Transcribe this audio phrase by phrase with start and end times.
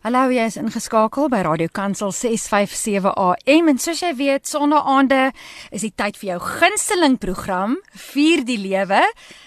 [0.00, 5.26] Hallo, jy is ingeskakel by Radio Kansel 657 AM en soos jy weet, sonnaande
[5.68, 9.02] is die tyd vir jou gunsteling program, Vier die Lewe,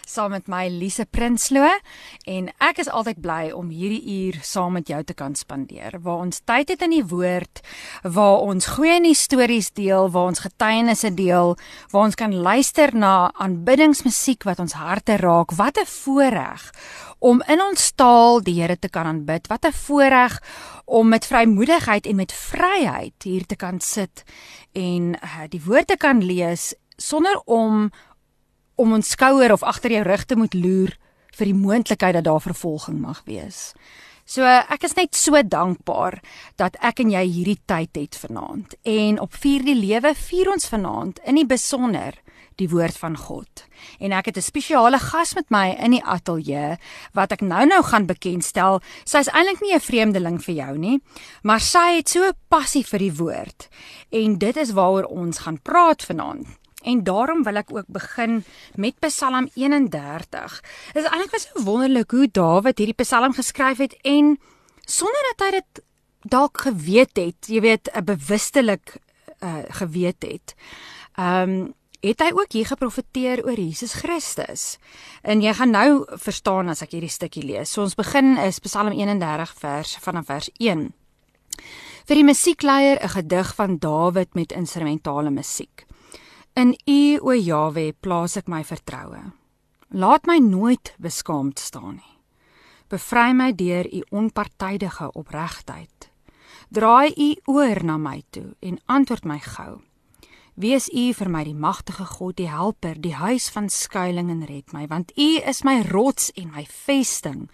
[0.05, 1.71] saam met my Lise Prinsloo
[2.29, 6.21] en ek is altyd bly om hierdie uur saam met jou te kan spandeer, waar
[6.27, 7.63] ons tyd het in die woord,
[8.05, 11.55] waar ons goeie nuus stories deel, waar ons getuienisse deel,
[11.89, 15.57] waar ons kan luister na aanbiddingsmusiek wat ons harte raak.
[15.57, 16.69] Wat 'n voorreg
[17.23, 19.47] om in ons taal die Here te kan aanbid.
[19.47, 20.41] Wat 'n voorreg
[20.85, 24.23] om met vrymoedigheid en met vryheid hier te kan sit
[24.71, 27.91] en uh, die woord te kan lees sonder om
[28.75, 30.97] om ons skouer of agter jou rug te moet loer
[31.37, 33.73] vir die moontlikheid dat daar vervolging mag wees.
[34.25, 36.19] So ek is net so dankbaar
[36.55, 38.75] dat ek en jy hierdie tyd het vanaand.
[38.83, 42.19] En op vier die lewe vier ons vanaand in die besonder
[42.57, 43.65] die woord van God.
[43.99, 46.77] En ek het 'n spesiale gas met my in die ateljee
[47.13, 48.81] wat ek nou-nou gaan bekendstel.
[49.05, 51.01] Sy is eintlik nie 'n vreemdeling vir jou nie,
[51.43, 53.69] maar sy het so 'n passie vir die woord.
[54.11, 56.47] En dit is waaroor ons gaan praat vanaand.
[56.83, 58.43] En daarom wil ek ook begin
[58.75, 60.61] met Psalm 31.
[60.93, 64.39] Dit is eintlik so wonderlik hoe Dawid hierdie Psalm geskryf het en
[64.85, 65.83] sonder dat hy dit
[66.23, 68.97] dalk geweet het, jy weet, 'n bewustelik
[69.43, 70.55] uh, geweet het.
[71.15, 74.77] Ehm um, het hy ook hier geprofeteer oor Jesus Christus.
[75.23, 77.71] En jy gaan nou verstaan as ek hierdie stukkie lees.
[77.71, 80.89] So ons begin is Psalm 31 vers vanaf vers 1.
[82.03, 85.85] Vir die musiekleier 'n gedig van Dawid met instrumentale musiek.
[86.55, 89.31] In U o Jawe plaas ek my vertroue.
[89.89, 92.17] Laat my nooit beskaamd staan nie.
[92.89, 96.11] Bevry my deur U onpartydige opregtheid.
[96.69, 99.81] Draai U oor na my toe en antwoord my gou.
[100.53, 104.69] Wees U vir my die magtige God, die helper, die huis van skuilings en red
[104.69, 107.47] my, want U is my rots en my vesting.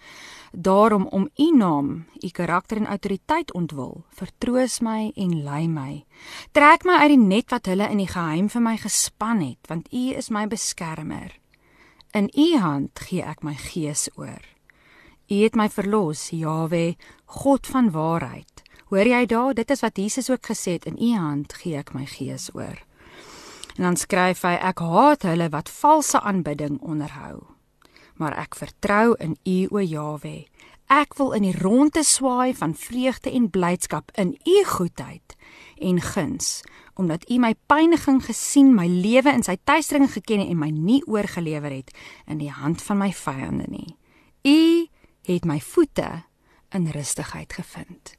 [0.52, 1.88] Daarom om U naam,
[2.20, 6.04] U karakter en autoriteit ontwil, vertroos my en lei my.
[6.52, 9.88] Trek my uit die net wat hulle in die geheim vir my gespan het, want
[9.96, 11.32] U is my beskermer.
[12.12, 14.44] In U hand gee ek my gees oor.
[15.30, 16.98] U het my verlos, Jawe,
[17.40, 18.60] God van waarheid.
[18.92, 19.56] Hoor jy daar?
[19.56, 22.76] Dit is wat Jesus ook gesê het, in U hand gee ek my gees oor.
[23.80, 27.46] En dan skryf hy ek haat hulle wat valse aanbidding onderhou.
[28.20, 30.32] Maar ek vertrou in U o Jawe.
[30.92, 35.32] Ek wil in die ronde swaai van vreugde en blydskap in U goedheid
[35.80, 36.60] en guns,
[36.92, 41.72] omdat U my pyniging gesien, my lewe in sy tuistering geken en my nie oorgelewer
[41.72, 41.96] het
[42.28, 43.96] in die hand van my vyande nie.
[44.44, 44.60] U
[45.24, 46.26] het my voete
[46.76, 48.12] in rustigheid gevind.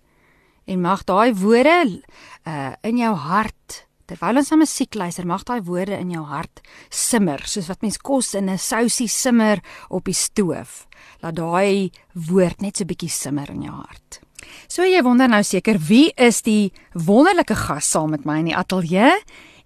[0.65, 2.01] En mag daai woorde
[2.49, 6.59] uh in jou hart Terwyl ons na musiek luister, mag daai woorde in jou hart
[6.91, 10.85] simmer, soos wat mens kos in 'n sousie simmer op die stoof.
[11.23, 14.19] Laat daai woord net so bietjie simmer in jou hart.
[14.67, 18.55] So jy wonder nou seker wie is die wonderlike gas saam met my in die
[18.55, 19.13] ateljee?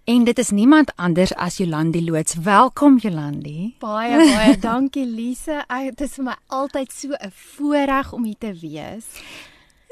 [0.05, 2.35] En dit is niemand anders as Jolandi Loots.
[2.35, 3.73] Welkom Jolandi.
[3.79, 5.65] Baie baie dankie Lise.
[5.89, 9.05] Dit is vir my altyd so 'n voorreg om hier te wees.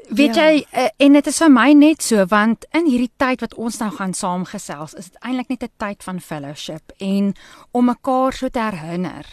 [0.09, 0.49] Weet ja.
[0.49, 3.79] jy uh, en dit is vir my net so want in hierdie tyd wat ons
[3.79, 7.33] nou gaan saamgesels is dit eintlik net 'n tyd van fellowship en
[7.71, 9.25] om mekaar so te herinner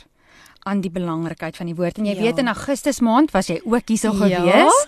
[0.69, 2.23] aan die belangrikheid van die woord en jy ja.
[2.23, 4.41] weet in Augustus maand was jy ook hierso ja.
[4.41, 4.87] gewees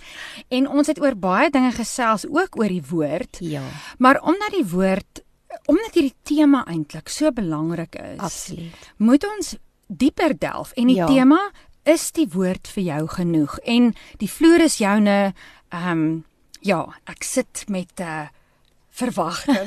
[0.49, 3.41] en ons het oor baie dinge gesels ook oor die woord.
[3.41, 3.65] Ja.
[3.99, 5.25] Maar omdat die woord
[5.67, 8.19] omdat hierdie tema eintlik so belangrik is.
[8.19, 8.93] Absoluut.
[8.97, 9.57] Moet ons
[9.87, 11.07] dieper delf en die ja.
[11.07, 11.41] tema
[11.89, 13.91] is die woord vir jou genoeg en
[14.23, 15.33] die vloer is joune
[15.73, 16.25] Ehm um,
[16.61, 18.29] ja, ek sit met 'n uh,
[18.93, 19.67] verwagting.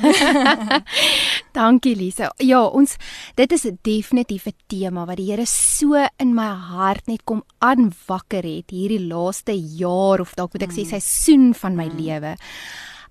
[1.56, 2.30] Dankie Lisa.
[2.38, 2.96] Ja, ons
[3.34, 8.42] dit is 'n definitiewe tema wat die Here so in my hart net kom aanwakker
[8.42, 10.78] het hierdie laaste jaar of dalk moet ek mm.
[10.78, 11.96] sê seisoen van my mm.
[11.98, 12.36] lewe.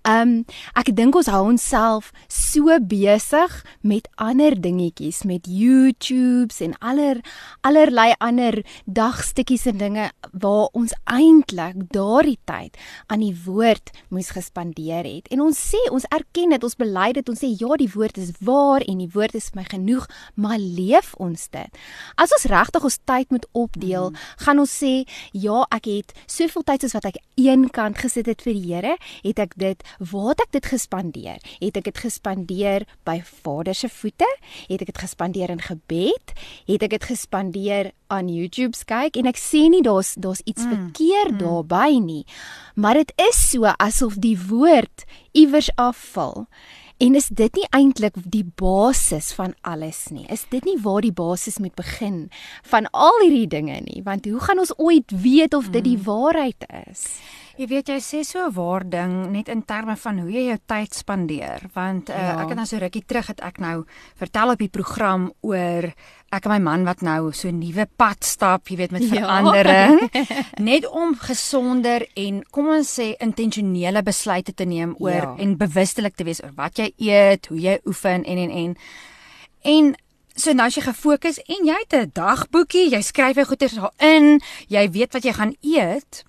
[0.06, 0.34] Ehm um,
[0.78, 7.24] ek dink ons hou onsself so besig met ander dingetjies met YouTubes en aller
[7.66, 12.78] allerlei ander dagstukkies en dinge waar ons eintlik daardie tyd
[13.10, 15.32] aan die woord moes gespandeer het.
[15.34, 18.30] En ons sê ons erken dit, ons bely dit, ons sê ja, die woord is
[18.46, 20.06] waar en die woord is my genoeg,
[20.38, 21.82] maar leef ons dit?
[22.22, 24.30] As ons regtig ons tyd moet opdeel, mm.
[24.46, 24.94] gaan ons sê
[25.34, 28.96] ja, ek het soveel tyd soos wat ek eenkant gesit het vir die Here,
[29.26, 31.40] het ek dit Waar het ek dit gespandeer?
[31.60, 34.28] Het ek dit gespandeer by Vader se voete?
[34.68, 36.34] Het ek dit gespandeer in gebed?
[36.68, 39.18] Het ek dit gespandeer aan YouTube kyk?
[39.18, 41.42] En ek sê nie daar's daar's iets mm, verkeerd mm.
[41.44, 42.24] daarbey nie.
[42.76, 46.46] Maar dit is so asof die woord iewers afval.
[46.98, 50.24] En is dit nie eintlik die basis van alles nie?
[50.32, 52.30] Is dit nie waar die basis moet begin
[52.72, 54.04] van al hierdie dinge nie?
[54.06, 56.06] Want hoe gaan ons ooit weet of dit die mm.
[56.08, 57.04] waarheid is?
[57.56, 60.58] Jy weet jy sê so 'n waar ding net in terme van hoe jy jou
[60.68, 62.42] tyd spandeer want uh, Ja.
[62.44, 65.94] ek het nou so rukkie terug het ek nou vertel op die program oor
[66.36, 69.16] ek en my man wat nou so 'n nuwe pad stap, jy weet met Ja.
[69.16, 70.10] verandering,
[70.72, 75.36] net om gesonder en kom ons sê intentionele besluite te neem oor Ja.
[75.38, 78.76] en bewustelik te wees oor wat jy eet, hoe jy oefen en en en.
[79.64, 79.96] En
[80.36, 83.92] so nou as jy gefokus en jy het 'n dagboekie, jy skryf jou goeie daar
[84.00, 86.24] in, jy weet wat jy gaan eet.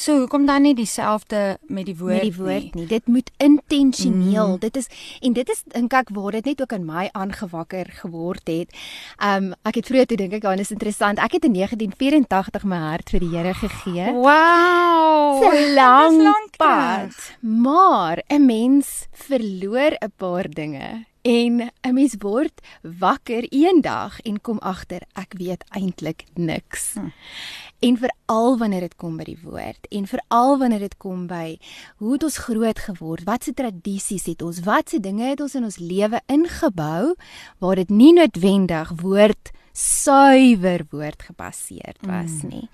[0.00, 2.86] So hoekom dan nie dieselfde met die woord met die woord nie.
[2.88, 4.54] Dit moet intentioneel.
[4.54, 4.60] Mm.
[4.62, 4.88] Dit is
[5.20, 8.72] en dit is dink ek waar dit net ook in my aangewakker geword het.
[9.20, 11.20] Um ek het vroeër toe dink ek, ja, dis interessant.
[11.20, 14.08] Ek het in 1984 my hart vir die Here gegee.
[14.16, 15.44] Wow.
[15.76, 17.12] Lang Dis lank pad.
[17.12, 17.36] terug.
[17.44, 24.58] Maar 'n mens verloor 'n paar dinge en 'n mens word wakker eendag en kom
[24.58, 26.94] agter ek weet eintlik niks.
[26.94, 27.12] Hm.
[27.80, 31.56] En veral wanneer dit kom by die woord en veral wanneer dit kom by
[31.96, 35.78] hoe het ons groot geword, watse tradisies het ons, watse dinge het ons in ons
[35.80, 37.14] lewe ingebou
[37.58, 42.66] waar dit nie noodwendig woord suiwer woord gebaseerd was nie.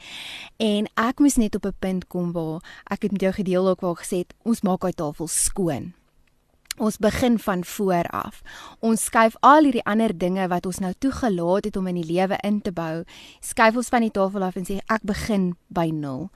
[0.59, 3.81] En ek moes net op 'n punt kom waar ek het met jou gedeel ook
[3.81, 5.93] waar gesê het ons maak daai tafel skoon.
[6.77, 8.43] Ons begin van voor af.
[8.85, 12.37] Ons skuif al hierdie ander dinge wat ons nou toegelaat het om in die lewe
[12.45, 13.05] in te bou,
[13.41, 16.27] skuif ons van die tafel af en sê ek begin by 0.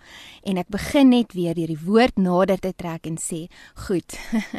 [0.49, 3.51] En ek begin net weer deur die woord nader te trek en sê,
[3.85, 4.17] "Goed.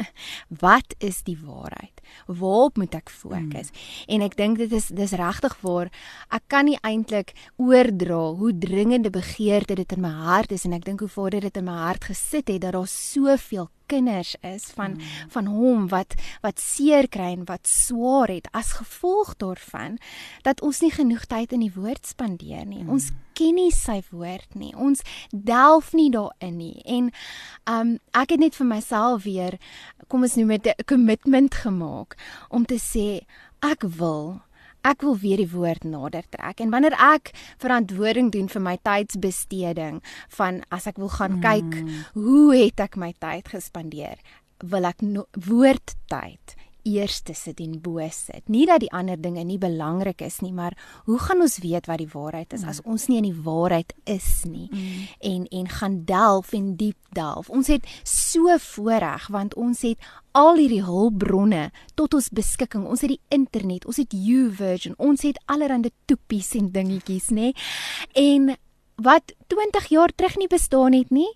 [0.64, 1.98] wat is die waarheid?
[2.26, 4.14] Waarop moet ek fokus?" Mm.
[4.14, 5.90] En ek dink dit is dis regtig waar
[6.30, 10.84] ek kan nie eintlik oordra hoe dringende begeerte dit in my hart is en ek
[10.84, 14.96] dink hoe Vader dit in my hart gesit het dat daar soveel kinders is van
[14.96, 15.28] mm.
[15.34, 19.98] van hom wat wat seer kry en wat swaar het as gevolg daarvan
[20.46, 22.82] dat ons nie genoeg tyd in die woord spandeer nie.
[22.84, 22.94] Mm.
[22.96, 24.72] Ons ken nie sy woord nie.
[24.76, 26.78] Ons delf nie daarin nie.
[26.84, 27.10] En
[27.70, 29.58] um ek het net vir myself weer
[30.08, 32.16] kom ons noem dit 'n commitment gemaak
[32.48, 33.24] om te sê
[33.62, 34.42] ek wil
[34.82, 36.60] Ek wil weer die woord nader trek.
[36.60, 37.30] En wanneer ek
[37.62, 40.00] verantwoording doen vir my tydsbesteding
[40.36, 41.76] van as ek wil gaan kyk
[42.18, 44.18] hoe het ek my tyd gespandeer
[44.62, 48.48] wil ek no woordtyd eerste sit en bo sit.
[48.48, 51.98] Nie dat die ander dinge nie belangrik is nie, maar hoe gaan ons weet wat
[51.98, 55.06] die waarheid is as ons nie in die waarheid is nie Mm.
[55.20, 57.50] en en gaan delf en diep delf.
[57.50, 59.98] Ons het so voorreg want ons het
[60.32, 62.86] al hierdie hulpbronne tot ons beskikking.
[62.86, 67.52] Ons het die internet, ons het YouVersion, ons het allerlei toepies en dingetjies, nê?
[68.12, 68.56] En
[68.96, 71.28] wat 20 jaar terug nie bestaan het nie.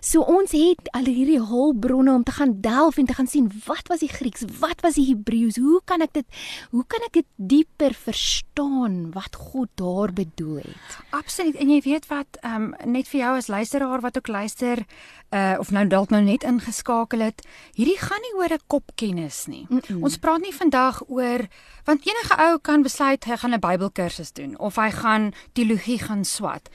[0.00, 3.88] So ons het al hierdie hulpbronne om te gaan delf en te gaan sien wat
[3.88, 6.26] was die Grieks, wat was die Hebreëus, hoe kan ek dit
[6.70, 10.98] hoe kan ek dit dieper verstaan wat God daar bedoel het.
[11.10, 11.56] Absoluut.
[11.56, 14.84] En jy weet wat, ehm um, net vir jou as luisteraar wat ook luister,
[15.32, 17.44] uh of nou dalk nou net ingeskakel het,
[17.74, 19.66] hierdie gaan nie oor 'n kopkennis nie.
[19.68, 20.02] Mm -mm.
[20.02, 21.48] Ons praat nie vandag oor
[21.84, 26.24] want enige ou kan besluit hy gaan 'n Bybelkursus doen of hy gaan teologie gaan
[26.24, 26.68] swat.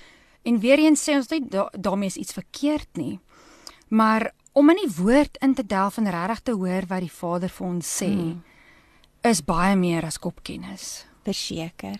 [0.43, 3.19] En weer eens sê ons nie da daarmee is iets verkeerd nie.
[3.87, 7.49] Maar om in die woord in te delf en regtig te hoor wat die Vader
[7.49, 8.41] vir ons sê, mm.
[9.21, 11.05] is baie meer as kopkennis.
[11.27, 11.97] Verseker.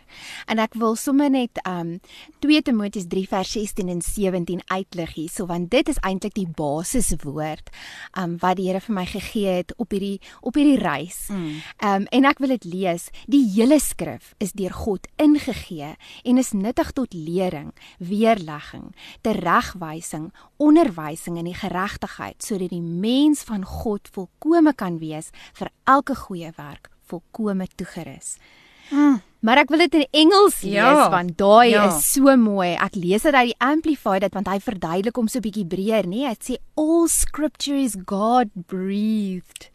[0.48, 1.98] En ek wil sommer net um
[2.46, 7.72] 2 Timoteus 3 vers 16 en 17 uitlig hierso want dit is eintlik die basiswoord
[8.20, 11.28] um wat die Here vir my gegee het op hierdie op hierdie reis.
[11.32, 11.62] Mm.
[11.88, 13.08] Um en ek wil dit lees.
[13.32, 15.94] Die hele skrif is deur God ingegee
[16.24, 18.92] en is nuttig tot lering, weerlegging,
[19.24, 26.16] teregwysing, onderwysing in die geregtigheid sodat die mens van God volkome kan wees vir elke
[26.16, 28.38] goeie werk, volkome toegerus.
[28.92, 29.22] Mm.
[29.40, 31.10] Maar ek wil dit in Engels lees Ja.
[31.14, 31.88] want daai Ja.
[31.88, 32.74] is so mooi.
[32.76, 36.26] Ek lees dit uit die Amplified dit want hy verduidelik hom so bietjie breër, nê?
[36.28, 39.70] Hy sê all scripture is God breathed.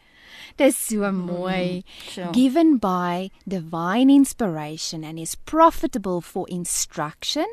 [0.59, 1.85] Dis so mooi.
[2.11, 2.31] sure.
[2.33, 7.47] Given by divine inspiration and is profitable for instruction,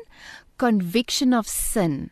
[0.58, 2.10] conviction of sin,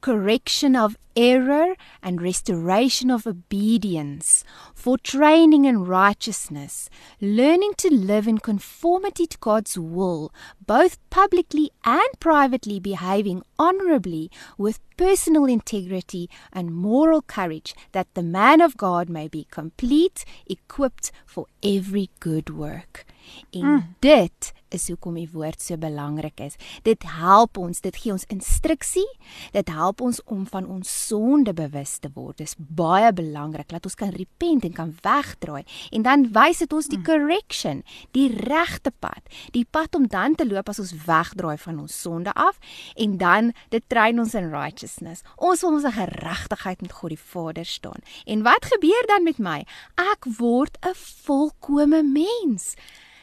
[0.00, 6.88] correction of error and restoration of obedience, for training in righteousness,
[7.20, 10.32] learning to live in conformity to God's will,
[10.64, 18.60] both publicly and privately behaving honorably with personal integrity and moral courage, that the man
[18.60, 23.04] of God may be complete, equipped for every good work.
[23.52, 23.84] In mm.
[24.00, 26.56] dit is hoekom die woord so belangrik is.
[26.86, 29.06] Dit help ons, dit gee ons instruksie,
[29.52, 32.38] dit help ons om van ons sonde bewus te word.
[32.38, 36.90] Dis baie belangrik dat ons kan repent en kan wegdraai en dan wys dit ons
[36.90, 37.82] die correction,
[38.16, 39.22] die regte pad,
[39.52, 42.58] die pad om dan te loop as ons wegdraai van ons sonde af
[42.96, 45.24] en dan dit train ons in righteousness.
[45.36, 48.04] Ons wil ons geregtigheid met God die Vader staan.
[48.26, 49.64] En wat gebeur dan met my?
[49.96, 52.74] Ek word 'n volkomme mens.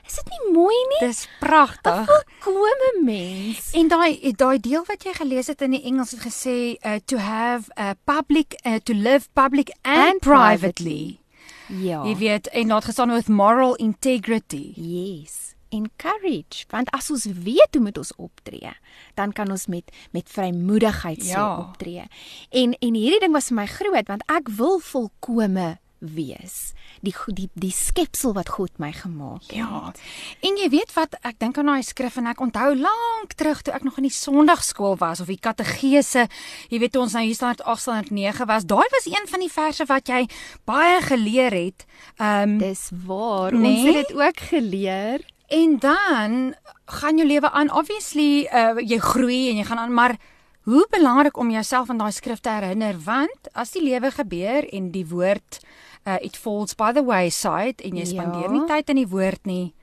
[0.07, 1.07] Is dit nie mooi nie?
[1.07, 2.05] Dis pragtig.
[2.05, 2.05] 'n
[2.43, 3.71] Volkomme mens.
[3.73, 7.17] En daai daai deel wat jy gelees het in die Engels het gesê uh, to
[7.17, 11.19] have a public uh, to live public and, And privately.
[11.67, 12.03] Ja.
[12.05, 14.73] Jy weet en het gestaan with moral integrity.
[14.75, 15.41] Yes.
[15.69, 18.71] Encourage, want as ons weet hoe moet ons optree,
[19.13, 21.57] dan kan ons met met vrymoedigheid so Ja.
[21.59, 22.03] optree.
[22.49, 25.77] En en hierdie ding was vir my groot want ek wil volkome
[26.13, 26.73] wees.
[27.05, 29.57] Die die die skepsel wat God my gemaak het.
[29.57, 29.91] Ja.
[30.45, 33.73] En jy weet wat, ek dink aan daai skrif en ek onthou lank terug toe
[33.75, 36.27] ek nog in die Sondagskool was of die kategese,
[36.69, 38.67] jy weet ons nou hier staan met 809 was.
[38.69, 40.25] Daai was een van die verse wat jy
[40.65, 41.87] baie geleer het.
[42.17, 43.53] Ehm um, Dis waar.
[43.53, 43.75] Nee?
[43.75, 45.25] Ons het dit ook geleer.
[45.47, 47.71] En dan gaan jou lewe aan.
[47.71, 50.17] Obviously, uh jy groei en jy gaan aan, maar
[50.65, 54.89] hoe belangrik om jouself aan daai skrif te herinner want as die lewe gebeur en
[54.91, 55.59] die woord
[56.05, 58.11] uh it falls by the wayside en jy Ja.
[58.13, 59.73] spandeer nie tyd in die woord nie,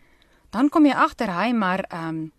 [0.53, 2.33] dan kom jy agter hy maar um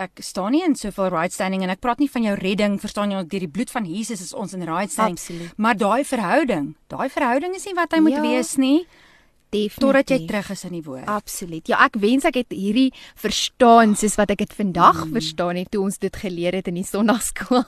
[0.00, 3.10] ek staan nie in soveel right standing en ek praat nie van jou redding, verstaan
[3.12, 5.18] jy, deur die bloed van Jesus is ons in right standing.
[5.18, 5.52] Absoluut.
[5.58, 8.22] Maar daai verhouding, daai verhouding is nie wat hy moet Ja.
[8.22, 8.86] wees nie
[9.50, 9.78] Definitief.
[9.82, 11.06] totdat jy terug is in die woord.
[11.10, 11.68] Absoluut.
[11.68, 15.16] Ja, ek wens ek het hierdie verstaan soos wat ek dit vandag mm.
[15.18, 17.66] verstaan het toe ons dit geleer het in die Sondagskool.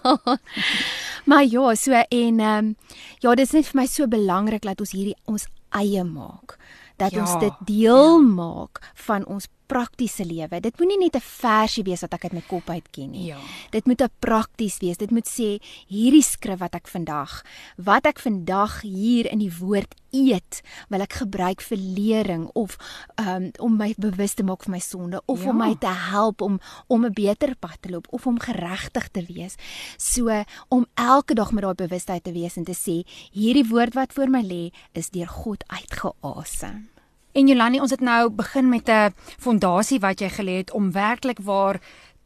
[1.30, 2.76] maar ja, so en ehm um,
[3.20, 6.58] ja, dit is net vir my so belangrik dat ons hierdie ons eie maak.
[6.96, 8.26] Dat Ja, ons dit deel ja.
[8.26, 10.60] maak van ons praktiese lewe.
[10.60, 13.26] Dit moenie net 'n versie wees wat ek uit my kop uit ken nie.
[13.32, 13.38] Ja.
[13.70, 14.96] Dit moet 'n prakties wees.
[14.98, 17.42] Dit moet sê hierdie skrif wat ek vandag,
[17.76, 20.60] wat ek vandag hier in die woord eet,
[20.90, 22.76] wil ek gebruik vir lering of
[23.16, 25.50] um, om my bewus te maak van my sonde of Ja.
[25.50, 29.24] om my te help om om 'n beter pad te loop of om geregtig te
[29.24, 29.54] wees.
[29.96, 34.12] So om elke dag met daai bewustheid te wees en te sê hierdie woord wat
[34.12, 36.91] voor my lê is deur God uitgeasem.
[37.32, 41.38] En Jolani, ons het nou begin met 'n fondasie wat jy gelê het om werklik
[41.40, 41.80] waar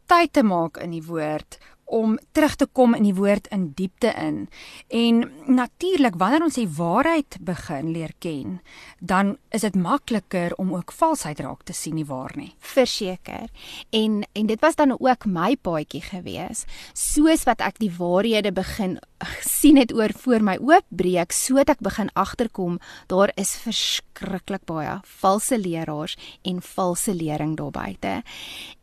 [0.06, 4.10] tyd te maak in die woord om terug te kom in die woord in diepte
[4.18, 4.48] in.
[4.88, 8.60] En natuurlik wanneer ons die waarheid begin leer ken,
[8.98, 12.54] dan is dit makliker om ook valsheid raak te sien nie waar nie.
[12.58, 13.46] Verseker.
[13.90, 16.64] En en dit was dan ook my paadjie gewees.
[16.92, 18.98] Soos wat ek die waarhede begin
[19.40, 24.98] sien het oor voor my oopbreek, so het ek begin agterkom daar is verskriklik baie
[25.20, 28.22] valse leraars en valse lering daar buite.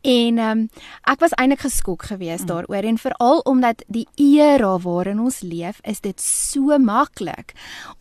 [0.02, 0.68] En ehm um,
[1.10, 2.50] ek was eintlik geskok geweest mm.
[2.50, 7.54] daaroor en veral omdat die era waarin ons leef, is dit so maklik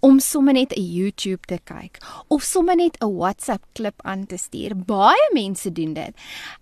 [0.06, 1.98] om sommer net 'n YouTube te kyk
[2.28, 4.76] of sommer net 'n WhatsApp klip aan te stuur.
[4.76, 6.14] Baie mense doen dit.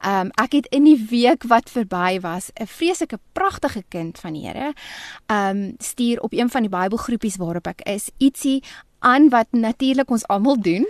[0.05, 4.39] Um, ek het in die week wat verby was, 'n vreeslike pragtige kind van die
[4.41, 4.73] Here,
[5.27, 8.63] um, stuur op een van die Bybelgroepies waarop ek is, ietsie
[9.01, 10.85] aan wat natuurlik ons almal doen.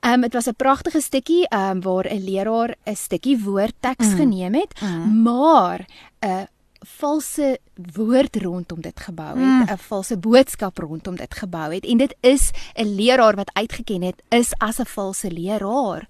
[0.00, 4.06] Ehm um, dit was 'n pragtige stukkie ehm um, waar 'n leraar 'n stukkie woordteks
[4.06, 4.16] mm.
[4.16, 5.22] geneem het, mm.
[5.22, 5.86] maar
[6.20, 6.42] 'n uh,
[6.80, 7.58] valse
[7.92, 9.78] woord rondom dit gebou het, 'n mm.
[9.78, 14.52] valse boodskap rondom dit gebou het en dit is 'n leraar wat uitgeken het is
[14.58, 16.08] as 'n valse leraar.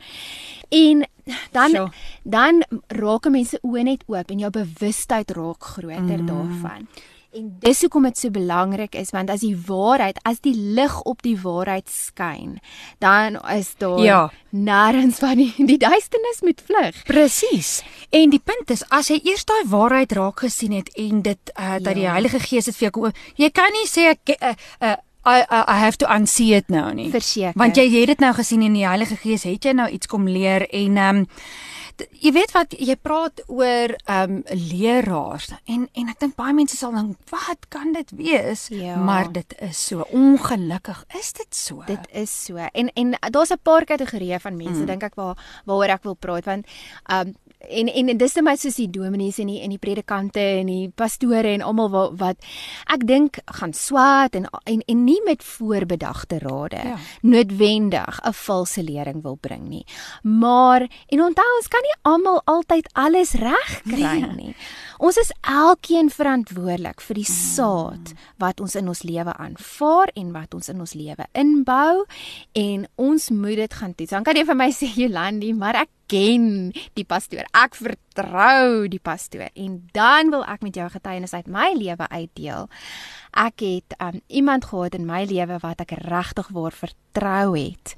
[0.69, 1.09] En
[1.51, 1.93] dan Sure.
[2.23, 6.27] dan raak mense oë net oop en jou bewustheid raak groter mm.
[6.27, 6.89] daarvan.
[7.33, 11.21] En dis hoekom dit so belangrik is want as die waarheid, as die lig op
[11.23, 12.57] die waarheid skyn,
[12.99, 14.31] dan is daar Ja.
[14.51, 17.03] nêrens van die die duisternis moet vlug.
[17.05, 17.83] Presies.
[18.11, 21.77] En die punt is as jy eers daai waarheid raak gesien het en dit uh,
[21.79, 22.13] dat die Ja.
[22.13, 24.97] Heilige Gees dit vir jou kom jy kan nie sê ek uh, uh,
[25.27, 27.11] I, I I have to unsee it nou nie.
[27.13, 27.53] Verseker.
[27.55, 30.27] Want jy het dit nou gesien en die Heilige Gees het jy nou iets kom
[30.27, 31.27] leer en ehm um,
[32.21, 36.77] jy weet wat jy praat oor ehm um, leraars en en ek dink baie mense
[36.77, 38.69] sal dink wat kan dit wees?
[38.75, 38.97] Ja.
[38.97, 41.83] Maar dit is so ongelukkig is dit so.
[41.87, 42.57] Dit is so.
[42.57, 44.87] En en daar's 'n paar kategorieë van mense mm.
[44.87, 46.67] dink ek waar waaroor ek wil praat want
[47.07, 47.35] um
[47.69, 50.89] en en, dis net my soos die dominees en die en die predikante en die
[50.97, 52.37] pastore en almal wat, wat
[52.95, 56.97] ek dink gaan swat en en en nie met voorbedagte rade Ja.
[57.23, 59.85] noodwendig 'n valse lering wil bring nie.
[60.23, 64.35] Maar en onthou ons kan nie almal altyd alles reg kry Nee.
[64.37, 64.55] nie.
[64.99, 70.55] Ons is elkeen verantwoordelik vir die saad wat ons in ons lewe aanvaar en wat
[70.55, 72.05] ons in ons lewe inbou
[72.53, 74.11] en ons moet dit gaan toets.
[74.11, 77.47] Dan kan jy vir my sê Jolandi, maar ek ken die pastoor.
[77.57, 82.69] Ek vertrou die pastoor en dan wil ek met jou getuienis uit my lewe uitdeel.
[83.39, 87.95] Ek het um, iemand gehad in my lewe wat ek regtig waar vertrou het.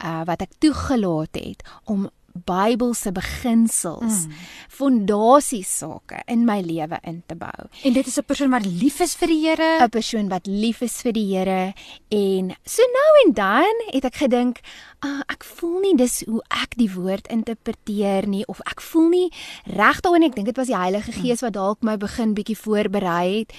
[0.00, 4.34] Uh wat ek toegelaat het om Bybelse beginsels, mm.
[4.70, 7.66] fondasies sake in my lewe in te bou.
[7.82, 10.80] En dit is 'n persoon wat lief is vir die Here, 'n persoon wat lief
[10.80, 11.74] is vir die Here
[12.08, 14.60] en so nou en dan het ek gedink,
[15.06, 19.28] uh, ek voel nie dis hoe ek die woord interpreteer nie of ek voel nie
[19.76, 21.14] reg daarin ek dink dit was die Heilige.
[21.16, 23.56] Gees wat dalk my begin bietjie voorberei het.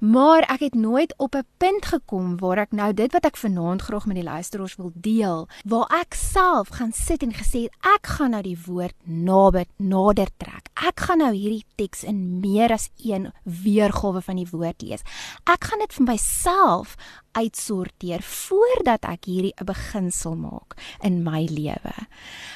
[0.00, 3.82] Maar ek het nooit op 'n punt gekom waar ek nou dit wat ek vanaand
[3.82, 8.06] graag met die luisteraars wil deel, waar ek self gaan sit en gesê het ek
[8.06, 10.68] gaan nou die woord nader nader trek.
[10.74, 15.02] Ek gaan nou hierdie teks in meer as een weergawe van die woord lees.
[15.44, 16.96] Ek gaan dit vir myself
[17.32, 21.94] uitsorteer voordat ek hierdie 'n beginsel maak in my lewe.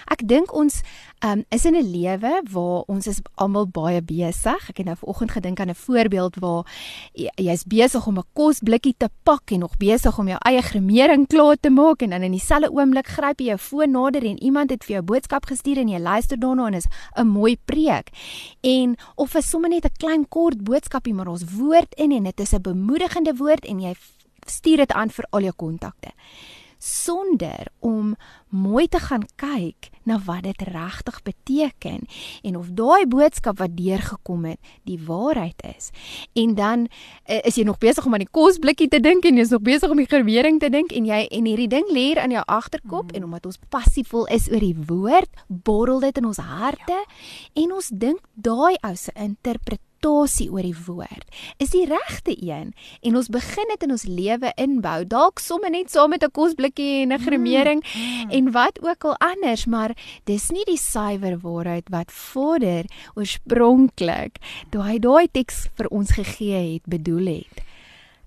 [0.07, 0.83] Ek dink ons
[1.25, 4.69] um, is in 'n lewe waar ons is almal baie besig.
[4.69, 6.67] Ek het nou vanoggend gedink aan 'n voorbeeld waar
[7.35, 11.57] jy's besig om 'n kosblikkie te pak en nog besig om jou eie gremering klaar
[11.61, 14.85] te maak en dan in dieselfde oomblik gryp jy jou foon nader en iemand het
[14.85, 18.11] vir jou boodskap gestuur en jy luister daarna en is 'n mooi preek.
[18.61, 22.41] En of is sommer net 'n klein kort boodskapie maar ons woord in en dit
[22.41, 23.95] is 'n bemoedigende woord en jy
[24.47, 26.09] stuur dit aan vir al jou kontakte
[26.79, 28.15] sonder om
[28.49, 32.07] mooi te gaan kyk na wat dit regtig beteken
[32.43, 35.91] en of daai boodskap wat deurgekom het die waarheid is.
[36.33, 39.53] En dan uh, is jy nog besig om aan die kosblikkie te dink en jy's
[39.53, 42.45] nog besig om die gewering te dink en jy en hierdie ding lê in jou
[42.47, 43.19] agterkop mm.
[43.19, 47.05] en omdat ons passievol is oor die woord, borrel dit in ons harte ja.
[47.63, 51.27] en ons dink daai ou se interpretasie meditasie oor die woord
[51.59, 55.91] is die regte een en ons begin dit in ons lewe inbou dalk sommer net
[55.91, 58.31] saam met 'n kosblikkie en 'n gremering mm, mm.
[58.31, 64.39] en wat ook al anders maar dis nie die suiwer waarheid wat Vader oorspronklik
[64.71, 67.63] toe hy daai teks vir ons gegee het bedoel het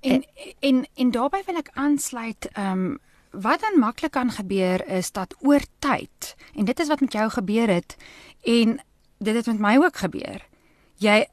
[0.02, 0.24] en
[0.60, 3.00] en en daarbey wil ek aansluit um
[3.32, 7.30] wat dan maklik kan gebeur is dat oor tyd en dit is wat met jou
[7.30, 7.96] gebeur het
[8.44, 8.80] en
[9.20, 10.42] dit het met my ook gebeur
[10.98, 11.26] jy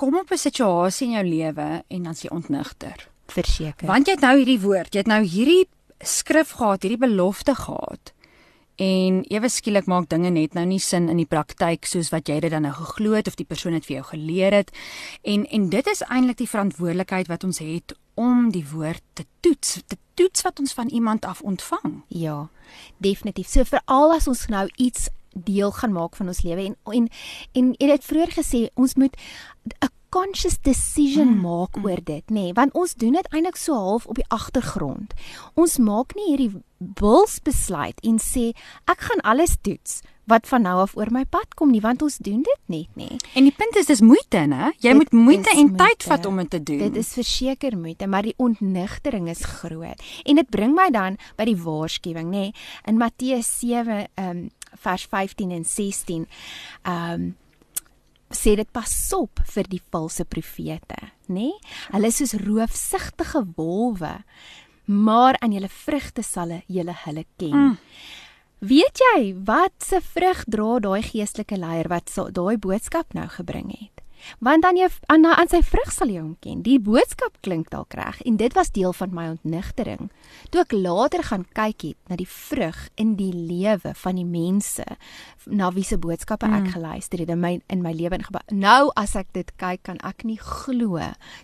[0.00, 3.08] kom op 'n situasie in jou lewe en dan s'jy ontnigter.
[3.26, 3.86] Verseker.
[3.86, 8.12] Want jy het nou hierdie woord, jy het nou hierdie skrif gehad, hierdie belofte gehad.
[8.76, 12.40] En ewe skielik maak dinge net nou nie sin in die praktyk soos wat jy
[12.40, 14.70] dit dan nou geglo het of die persoon het vir jou geleer het.
[15.22, 19.82] En en dit is eintlik die verantwoordelikheid wat ons het om die woord te toets,
[19.86, 22.02] te toets wat ons van iemand af ontvang.
[22.08, 22.48] Ja,
[22.96, 23.48] definitief.
[23.48, 27.08] So veral as ons nou iets deel gaan maak van ons lewe en en
[27.52, 29.16] en jy het vroeër gesê ons moet
[29.66, 31.84] 'n conscious decision mm, maak mm.
[31.86, 32.50] oor dit, nê?
[32.50, 35.14] Nee, want ons doen dit eintlik so half op die agtergrond.
[35.54, 36.52] Ons maak nie hierdie
[37.00, 38.50] wilsbesluit en sê
[38.90, 42.18] ek gaan alles toets wat van nou af oor my pad kom nie want ons
[42.22, 43.18] doen dit net nie.
[43.34, 44.70] En die punt is dis moeite, né?
[44.78, 45.82] Jy dit moet moeite en moeite.
[45.82, 46.84] tyd vat om dit te doen.
[46.86, 50.06] Dit is verseker moeite, maar die ontnigtering is groot.
[50.24, 52.46] En dit bring my dan by die waarskuwing, nê?
[52.86, 54.48] In Matteus 7 ehm um,
[54.80, 56.26] vers 15 en 16
[56.86, 57.30] ehm um,
[58.30, 61.50] sê dit pas op vir die valse profete, nê?
[61.50, 61.76] Nee?
[61.90, 64.14] Hulle is soos roofsigtige wolwe,
[64.86, 67.54] maar aan julle vrugte sal julle hulle ken.
[67.54, 67.76] Mm.
[68.60, 73.70] Weet jy wat se vrug dra daai geestelike leier wat so, daai boodskap nou gebring
[73.72, 73.99] het?
[74.38, 76.62] Want dan jy aan aan sy vrug sal jy hom ken.
[76.66, 80.10] Die boodskap klink dalk reg en dit was deel van my ontnigtering.
[80.50, 84.86] Toe ek later gaan kyk het na die vrug in die lewe van die mense
[85.46, 86.72] na wie se boodskappe ek mm.
[86.74, 88.42] geluister het in my in my lewe ingebou.
[88.52, 91.00] Nou as ek dit kyk kan ek nie glo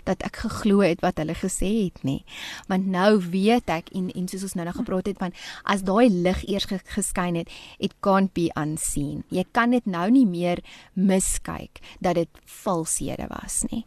[0.09, 2.23] dat ek geglo het wat hulle gesê het nie.
[2.71, 5.35] Want nou weet ek en en soos ons nou nog gepraat het van
[5.65, 9.25] as daai lig eers geskyn het, it can't be unseen.
[9.33, 10.63] Jy kan dit nou nie meer
[10.95, 13.85] miskyk dat dit valshede was nie.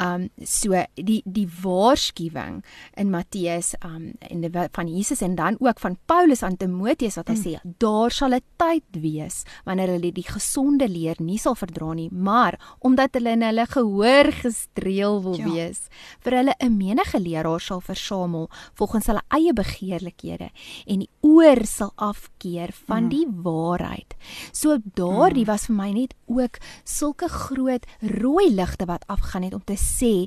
[0.00, 2.62] Um so die die waarskuwing
[2.96, 7.30] in Matteus um en die van Jesus en dan ook van Paulus aan Timoteus wat
[7.32, 7.44] hy mm.
[7.44, 12.08] sê daar sal 'n tyd wees wanneer hulle die gesonde leer nie sal verdra nie,
[12.10, 15.48] maar omdat hulle in hulle gehoor gestreel wil ja.
[15.48, 15.88] wees,
[16.24, 20.50] vir hulle 'n menige leraar sal versamel volgens hulle eie begeerlikhede
[20.86, 23.10] en die oor sal afkeer van mm.
[23.10, 24.14] die waarheid.
[24.52, 25.50] So daardie mm.
[25.50, 30.26] was vir my net ook sulke groot rooi ligte wat afgaan het om te sê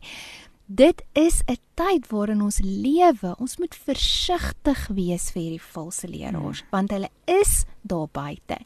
[0.67, 3.35] Dit is 'n tyd waarin ons lewe.
[3.39, 6.69] Ons moet versigtig wees vir hierdie valse leraars, hmm.
[6.71, 8.57] want hulle is daar buite.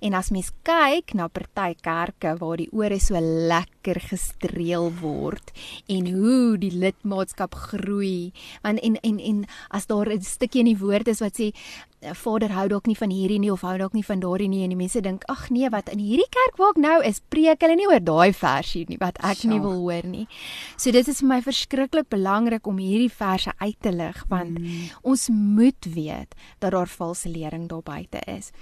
[0.00, 5.52] En as mens kyk na party kerke waar die ore so lekker lekker gestreel word
[5.88, 8.32] en hoe die lidmaatskap groei.
[8.62, 11.52] Want en en en as daar 'n stukkie in die woord is wat sê
[12.14, 14.70] Vader hou dalk nie van hierdie nie of hou dalk nie van daardie nie en
[14.70, 17.76] die mense dink ag nee wat in hierdie kerk waar ek nou is preek hulle
[17.76, 20.26] nie oor daai versie nie wat ek nie wil hoor nie.
[20.76, 24.90] So dit is vir my verskriklik belangrik om hierdie verse uit te lig want mm.
[25.02, 28.52] ons moet weet dat daar valse lering daar buite is.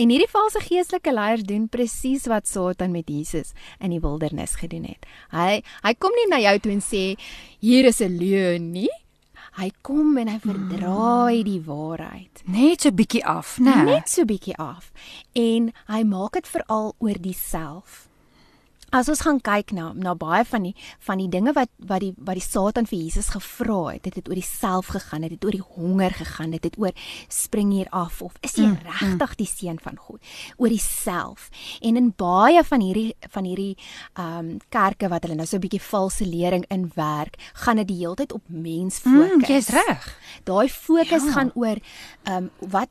[0.00, 3.52] En hierdie valse geestelike leiers doen presies wat Satan met Jesus
[3.84, 5.04] in die wildernis gedoen het.
[5.34, 7.04] Hy hy kom nie na jou toe en sê
[7.60, 8.88] hier is 'n leeu nie.
[9.58, 12.42] Hy kom en hy verdraai die waarheid.
[12.46, 13.74] Net so bietjie af, né?
[13.76, 13.84] Nee.
[13.84, 14.92] Net so bietjie af.
[15.34, 18.09] En hy maak dit veral oor diself.
[18.90, 20.72] As ons gaan kyk na na baie van die
[21.06, 24.28] van die dinge wat wat die wat die Satan vir Jesus gevra het, dit het
[24.28, 26.90] oor diself gegaan, dit het oor die honger gegaan, dit het oor
[27.30, 30.18] spring hier af of is jy mm, regtig die seun van God?
[30.58, 31.50] Oor diself.
[31.80, 33.76] En in baie van hierdie van hierdie
[34.18, 38.00] ehm um, kerke wat hulle nou so 'n bietjie valse lering inwerk, gaan dit die
[38.02, 39.48] hele tyd op mens mm, fokus.
[39.48, 40.18] Mm, Jy's reg.
[40.44, 41.32] Daai fokus ja.
[41.38, 41.78] gaan oor
[42.26, 42.90] ehm um, wat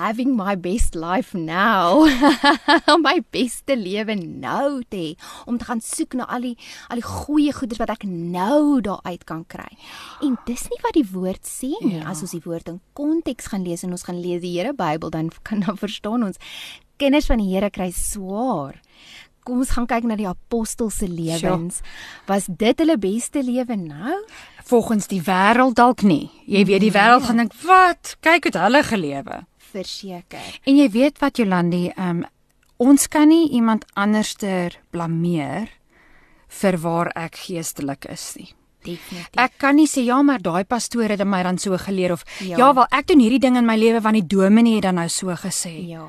[0.00, 2.08] having my best life now.
[3.06, 6.56] my beste lewe nou te hê om te gaan soek na al die
[6.88, 9.70] al die goeie goeders wat ek nou daar uit kan kry.
[10.22, 11.98] En dis nie wat die woord sê nie.
[11.98, 12.08] Ja.
[12.10, 15.10] As ons die woord in konteks gaan lees en ons gaan lees die Here Bybel
[15.10, 16.40] dan kan dan verstaan ons
[16.96, 18.80] kinders van die Here kry swaar.
[19.44, 21.82] Kom ons gaan kyk na die apostels se lewens.
[22.28, 24.20] Was dit hulle beste lewe nou?
[24.64, 26.30] Volgens die wêreld dalk nie.
[26.48, 28.16] Jy weet die wêreld gaan dink, "Wat?
[28.20, 29.44] Kyk hoe hulle gelewe."
[29.74, 30.60] Verseker.
[30.64, 32.24] En jy weet wat Jolandi, ehm um,
[32.76, 35.70] ons kan nie iemand anderster blameer
[36.60, 38.50] vir waar ek geestelik is nie.
[38.84, 39.40] Definitief.
[39.40, 42.58] Ek kan nie sê ja, maar daai pastoor het my dan so geleer of ja,
[42.58, 45.08] ja wel ek doen hierdie ding in my lewe want die dominee het dan nou
[45.08, 45.72] so gesê.
[45.88, 46.04] Ja.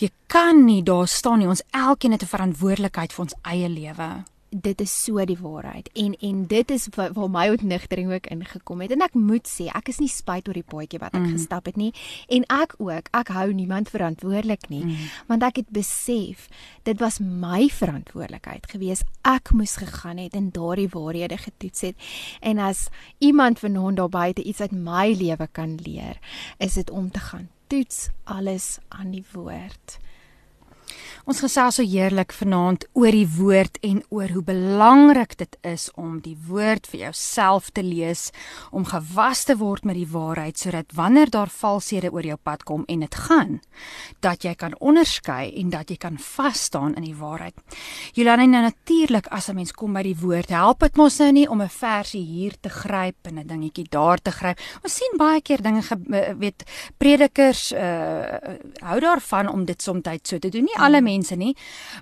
[0.00, 1.48] Jy kan nie daar staan nie.
[1.48, 4.24] Ons elkeen het 'n verantwoordelikheid vir ons eie lewe
[4.62, 5.88] dit is so die waarheid.
[5.94, 8.94] En en dit is waar, waar my ontnigtering ook ingekom het.
[8.94, 11.32] En ek moet sê ek is nie spyt oor die paadjie wat ek mm.
[11.36, 11.92] gestap het nie.
[12.32, 13.10] En ek ook.
[13.16, 14.84] Ek hou niemand verantwoordelik nie.
[14.84, 15.10] Mm.
[15.26, 16.48] want ek het besef
[16.86, 19.02] dit was my verantwoordelikheid gewees.
[19.26, 22.08] Ek moes gegaan het en daardie waarhede getoets het.
[22.40, 22.88] En as
[23.18, 26.18] iemand vanaand daar buite iets uit my lewe kan leer
[26.58, 29.98] is dit om te gaan toets alles aan die woord
[31.26, 36.20] Ons gesels so heerlik vanaand oor die woord en oor hoe belangrik dit is om
[36.20, 38.30] die woord vir jouself te lees,
[38.70, 42.84] om gewas te word met die waarheid sodat wanneer daar valshede oor jou pad kom
[42.88, 43.60] en dit gaan,
[44.20, 47.54] dat jy kan onderskei en dat jy kan vas staan in die waarheid.
[48.14, 51.48] Julle nou natuurlik as 'n mens kom by die woord, help dit mos nou nie
[51.48, 54.58] om 'n versie hier te gryp en 'n dingetjie daar te gryp.
[54.82, 55.82] Ons sien baie keer dinge
[56.38, 56.64] weet
[56.98, 60.64] predikers uh hou daarvan om dit soms tyd so te doen.
[60.64, 61.54] Nie alle mense nie.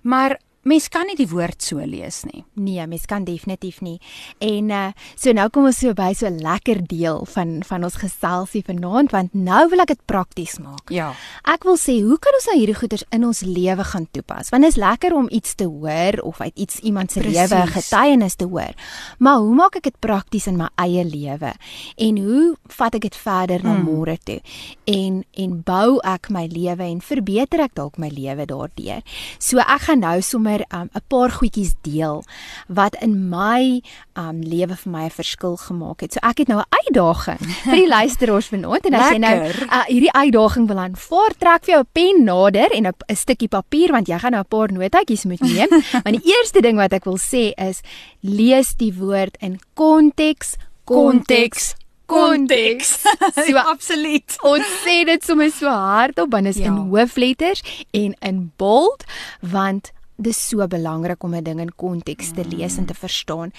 [0.03, 2.45] Maar mens kan nie die woord so lees nie.
[2.55, 3.99] Nee, mens kan definitief nie.
[4.39, 7.97] En uh so nou kom ons so by so 'n lekker deel van van ons
[8.01, 10.91] geselsie vanaand want nou wil ek dit prakties maak.
[10.91, 11.13] Ja.
[11.45, 14.51] Ek wil sê, hoe kan ons nou hierdie goeders in ons lewe gaan toepas?
[14.51, 18.35] Want dit is lekker om iets te hoor of uit iets iemand se lewe getuienis
[18.35, 18.75] te hoor.
[19.19, 21.53] Maar hoe maak ek dit prakties in my eie lewe?
[21.97, 23.85] En hoe vat ek dit verder na hmm.
[23.85, 24.41] môre toe?
[24.85, 29.03] En en bou ek my lewe en verbeter ek dalk my lewe daardeur?
[29.39, 32.25] So ek gaan nou sommer sommer 'n um, paar goedjies deel
[32.69, 33.83] wat in my
[34.15, 36.13] um lewe vir my 'n verskil gemaak het.
[36.13, 39.85] So ek het nou 'n uitdaging vir die luisteraars vanaand en as jy nou uh,
[39.87, 44.09] hierdie uitdaging wil aanvaar, trek vir jou 'n pen nader en 'n stukkie papier want
[44.09, 45.69] jy gaan nou 'n paar notaatjies moet neem.
[46.05, 47.81] want die eerste ding wat ek wil sê is
[48.21, 51.75] lees die woord in konteks, konteks
[52.07, 53.03] konteks.
[53.47, 54.37] so absoluut.
[54.43, 56.71] Ons sê dit sommer so hardop dit is ja.
[56.71, 59.05] in hoofletters en in bold
[59.41, 63.53] want dis so belangrik om 'n ding in konteks te lees en te verstaan.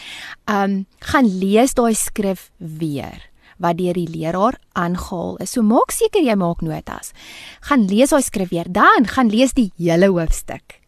[0.46, 5.52] Um gaan lees daai skrif weer wat deur die leraar aangehaal is.
[5.56, 7.14] So maak seker jy maak notas.
[7.62, 10.82] Gaan lees daai skrif weer, dan gaan lees die hele hoofstuk.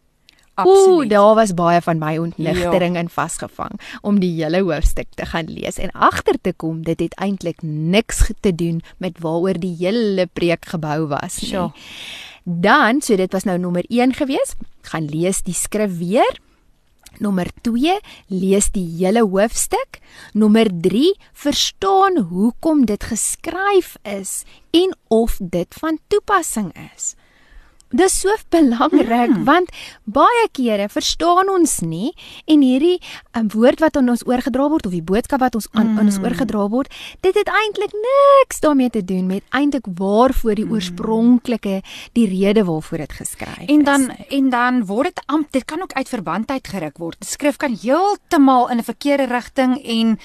[0.58, 0.88] Absoluut.
[0.88, 3.00] Ooh, daar was baie van my ontnigtering ja.
[3.00, 7.14] in vasgevang om die hele hoofstuk te gaan lees en agter te kom dit het
[7.14, 11.52] eintlik niks te doen met waaroor die hele preek gebou was nie.
[11.52, 11.70] Sure.
[12.48, 14.54] Dan, so dit was nou nommer 1 gewees,
[14.88, 16.38] gaan lees die skrif weer.
[17.20, 17.98] Nommer 2,
[18.32, 19.98] lees die hele hoofstuk.
[20.32, 27.17] Nommer 3, verstaan hoekom dit geskryf is en of dit van toepassing is.
[27.90, 29.44] Dis so belangrik mm.
[29.48, 29.70] want
[30.04, 32.12] baie kere verstaan ons nie
[32.46, 32.98] en hierdie
[33.36, 35.98] um, woord wat aan ons oorgedra word of die boodskap wat ons aan, mm.
[35.98, 36.92] aan ons oorgedra word,
[37.24, 40.76] dit het eintlik niks daarmee te doen met eintlik waarvoor die mm.
[40.76, 41.80] oorspronklike
[42.18, 43.72] die rede waarvoor dit geskryf is.
[43.72, 47.20] En dan en dan word dit amp dit kan ook uit verband uit geruk word.
[47.20, 50.18] Die skrif kan heeltemal in 'n verkeerde rigting en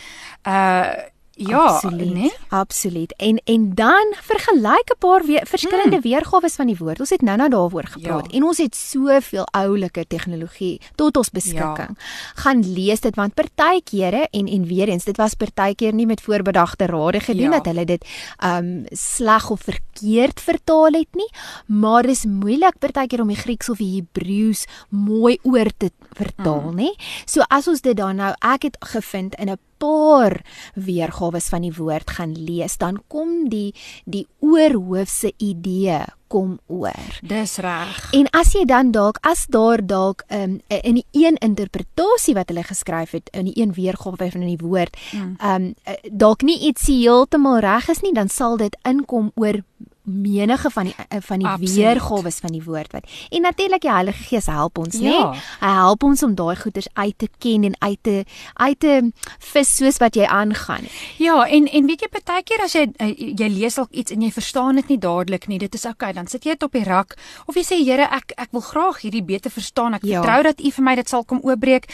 [0.47, 2.13] uh Ja, absoluut.
[2.13, 2.34] Nee?
[2.48, 3.13] Absoluut.
[3.17, 6.02] En en dan vergelyk 'n paar weer verskillende hmm.
[6.02, 7.00] weergawe van die woord.
[7.00, 8.38] Ons het nou-nou daaroor gepraat ja.
[8.38, 11.98] en ons het soveel oulike tegnologie tot ons beskikking.
[11.98, 12.06] Ja.
[12.36, 16.86] Gaan lees dit want partykeere en en weer eens dit was partykeer nie met voorbedagte
[16.86, 17.58] rade gedoen ja.
[17.58, 18.06] dat hulle dit
[18.46, 21.30] um sleg of verkeerd vertaal het nie,
[21.65, 26.76] maar dis moeilik partykeer om die Grieks of die Hebreëus mooi oor te vertaal, hmm.
[26.76, 26.89] nê?
[27.26, 30.39] So as ons dit dan nou ek het gevind in 'n paar
[30.80, 33.72] weergawe van die woord gaan lees, dan kom die
[34.06, 37.19] die oorhoofse idee kom oor.
[37.22, 38.00] Dis reg.
[38.17, 42.63] En as jy dan dalk as daar dalk um, in die een interpretasie wat hulle
[42.65, 45.36] geskryf het in die een weergawe van die woord, mm.
[45.46, 45.67] um
[46.10, 49.62] dalk nie iets heeltemal reg is nie, dan sal dit inkom oor
[50.04, 53.10] menige van die eh, van die weergawes van die woord wat.
[53.30, 55.32] En natuurlik die Heilige Gees help ons, ja.
[55.32, 55.42] né?
[55.60, 59.76] Hy help ons om daai goeders uit te ken en uit te uit te vis
[59.76, 60.88] soos wat jy aangaan.
[61.18, 64.32] Ja, en en weet jy partykeer as jy eh, jy lees dalk iets en jy
[64.32, 66.86] verstaan dit nie dadelik nie, dit is oukei, okay, dan sit jy dit op die
[66.88, 69.94] rak of jy sê Here, ek ek wil graag hierdie beter verstaan.
[69.98, 70.22] Ek ja.
[70.22, 71.89] vertrou dat U vir my dit sal kom oopbreek.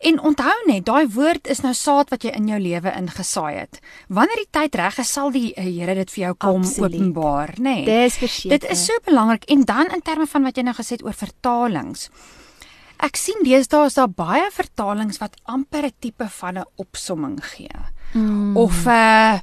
[0.00, 3.80] En onthou net, daai woord is nou saad wat jy in jou lewe ingesaai het.
[4.08, 6.94] Wanneer die tyd reg is, sal die Here dit vir jou kom Absoluut.
[6.94, 7.74] openbaar nê?
[7.82, 7.84] Nee.
[7.84, 8.54] Dis verseker.
[8.56, 11.16] Dit is so belangrik en dan in terme van wat jy nou gesê het oor
[11.16, 12.08] vertalings.
[13.00, 17.76] Ek sien deesdae is daar baie vertalings wat amper 'n tipe van 'n opsomming gee.
[18.14, 18.56] Mm.
[18.56, 19.40] Of 'n uh, eh,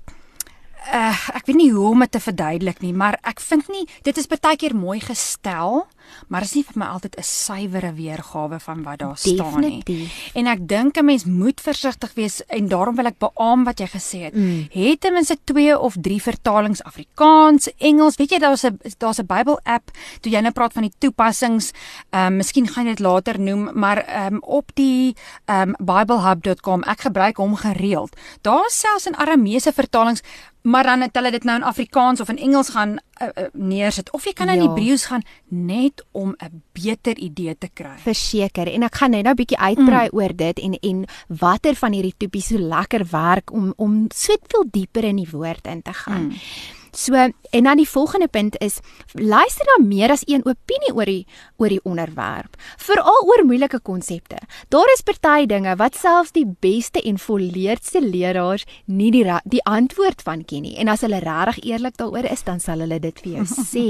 [0.94, 4.18] uh, ek weet nie hoe om dit te verduidelik nie, maar ek vind nie dit
[4.18, 5.86] is baie keer mooi gestel,
[6.28, 10.10] maar is nie vir my altyd 'n suiwere weergawe van wat daar staan nie.
[10.34, 13.88] En ek dink 'n mens moet versigtig wees en daarom wil ek beamoen wat jy
[13.88, 14.36] gesê het.
[14.36, 14.68] Mm.
[14.72, 18.16] Het ten minste 2 of 3 vertalings Afrikaans, Engels.
[18.16, 19.92] Weet jy daar's 'n daar's 'n Bybel app.
[20.22, 21.72] Toe jy nou praat van die toepassings,
[22.10, 25.16] ehm um, miskien gaan jy dit later noem, maar ehm um, op die
[25.46, 28.16] ehm um, biblehub.com, ek gebruik hom gereeld.
[28.42, 30.22] Daar's selfs in Arameese vertalings
[30.68, 34.12] maar dan het hulle dit nou in Afrikaans of in Engels gaan uh, uh, neersit
[34.12, 34.68] of jy kan in ja.
[34.68, 37.98] Hebreëus gaan net om 'n beter idee te kry.
[38.04, 40.18] Verseker en ek gaan net nou 'n bietjie uitbrei mm.
[40.18, 45.04] oor dit en en watter van hierdie toepies so lekker werk om om soveel dieper
[45.04, 46.24] in die woord in te gaan.
[46.24, 46.77] Mm.
[46.92, 47.14] So
[47.50, 48.80] en dan die volgende punt is
[49.14, 51.26] luister dan meer as een opinie oor die
[51.58, 54.38] oor die onderwerp, veral oor moeilike konsepte.
[54.70, 60.22] Daar is party dinge wat selfs die beste en volleerdste leraars nie die die antwoord
[60.22, 60.76] van ken nie.
[60.78, 63.88] En as hulle regtig eerlik daaroor is, dan sal hulle dit vir jou sê.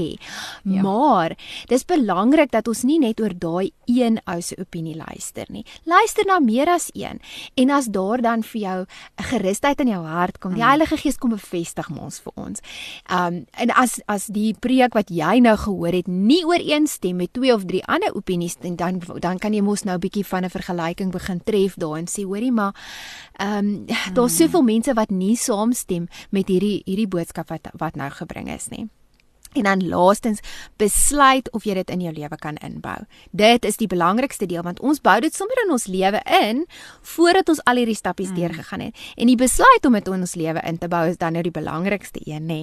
[0.64, 0.82] ja.
[0.86, 1.36] Maar
[1.68, 5.66] dis belangrik dat ons nie net oor daai een ou se opinie luister nie.
[5.84, 7.20] Luister na meer as een.
[7.56, 10.68] En as daar dan vir jou 'n gerusheid in jou hart kom, die mm.
[10.68, 12.62] Heilige Gees kom bevestig ons vir ons.
[13.12, 17.54] Um en as as die preek wat jy nou gehoor het nie ooreenstem met twee
[17.54, 21.12] of drie ander opinies dan dan kan jy mos nou 'n bietjie van 'n vergelyking
[21.12, 22.76] begin tref daar en sê hoorie maar
[23.40, 24.46] um daar's hmm.
[24.46, 28.90] soveel mense wat nie saamstem met hierdie hierdie boodskap wat wat nou gebring is nie.
[29.58, 30.40] En dan laastens
[30.78, 32.98] besluit of jy dit in jou lewe kan inbou.
[33.32, 36.64] Dit is die belangrikste deel want ons bou dit sommer in ons lewe in
[37.16, 38.38] voordat ons al hierdie stappies mm.
[38.38, 39.06] deurgegaan het.
[39.18, 41.54] En die besluit om dit in ons lewe in te bou is dan nou die
[41.54, 42.62] belangrikste een, nê?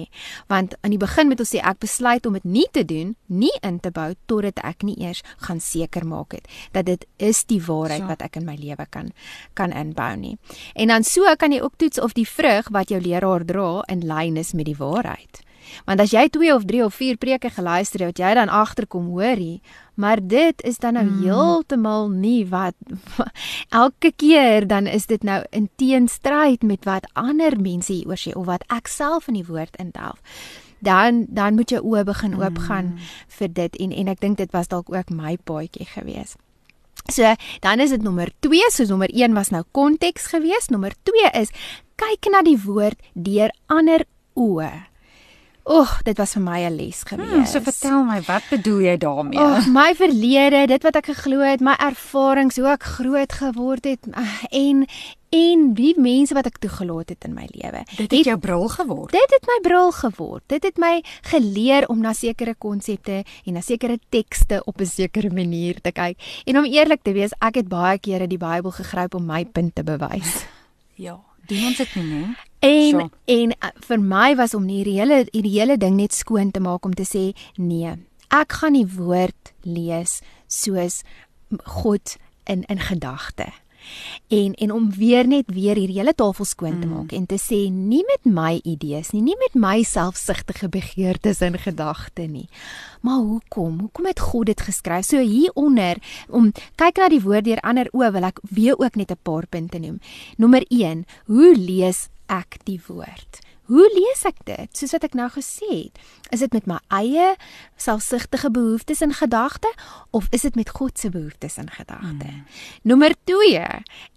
[0.51, 3.53] Want aan die begin moet ons sê ek besluit om dit nie te doen, nie
[3.61, 7.61] in te bou totdat ek nie eers gaan seker maak het dat dit is die
[7.63, 8.11] waarheid so.
[8.11, 9.11] wat ek in my lewe kan
[9.53, 10.35] kan inbou nie.
[10.75, 14.05] En dan so kan jy ook toets of die vrug wat jou leraar dra in
[14.07, 15.41] lyn is met die waarheid.
[15.85, 19.61] Want as jy 2 of 3 of 4 preke geluister het, jy dan agterkom, hoorie,
[19.95, 21.23] maar dit is dan nou mm.
[21.23, 22.75] heeltemal nie wat
[23.83, 28.45] elke keer dan is dit nou in teenstryd met wat ander mense hieroor sê of
[28.45, 30.19] wat ek self in die woord indelf.
[30.79, 33.13] Dan dan moet jy oë begin oopgaan mm.
[33.39, 36.35] vir dit en en ek dink dit was dalk ook my paadjie gewees.
[37.13, 41.29] So, dan is dit nommer 2, soos nommer 1 was nou konteks gewees, nommer 2
[41.37, 41.53] is
[42.01, 44.71] kyk na die woord deur ander oë.
[45.65, 47.29] Oeg, dit was vir my 'n les gewees.
[47.29, 49.39] Hmm, so vertel my, wat bedoel jy daarmee?
[49.39, 54.05] Oeg, my verlede, dit wat ek geglo het, my ervarings, hoe ek groot geword het
[54.13, 54.85] ah, en
[55.35, 57.81] en wie mense wat ek toegelaat het in my lewe.
[57.97, 59.11] Dit het jou bril geword.
[59.11, 60.43] Dit het my bril geword.
[60.47, 65.29] Dit het my geleer om na sekere konsepte en na sekere tekste op 'n sekere
[65.33, 66.17] manier te kyk.
[66.45, 69.75] En om eerlik te wees, ek het baie kere die Bybel gegryp om my punt
[69.75, 70.45] te bewys.
[70.97, 72.35] Ja, doen ons dit nie, nee?
[72.65, 73.09] En so.
[73.25, 76.85] en uh, vir my was om hierdie hele hierdie hele ding net skoon te maak
[76.85, 77.27] om te sê
[77.61, 77.93] nee.
[78.33, 80.19] ek gaan die woord lees
[80.51, 81.03] soos
[81.81, 82.17] God
[82.49, 83.51] in in gedagte
[84.27, 87.17] en en om weer net weer hierdie hele tafel skoon te maak mm.
[87.17, 92.25] en te sê nie met my idees nie, nie met my selfsugtige begeertes en gedagte
[92.27, 92.47] nie.
[93.05, 93.79] Maar hoekom?
[93.85, 95.05] Hoekom het God dit geskryf?
[95.05, 96.51] So hieronder om
[96.81, 99.79] kyk na die woord deur ander oë wil ek weer ook net 'n paar punte
[99.79, 99.99] noem.
[100.37, 103.41] Nommer 1, hoe lees ek die woord?
[103.65, 104.69] Hoe lees ek dit?
[104.77, 106.01] Soos wat ek nou gesê het,
[106.35, 107.31] is dit met my eie
[107.81, 109.71] selfsugtige behoeftes in gedagte
[110.13, 112.29] of is dit met God se behoeftes in gedagte?
[112.29, 112.43] Hmm.
[112.85, 113.63] Nommer 2,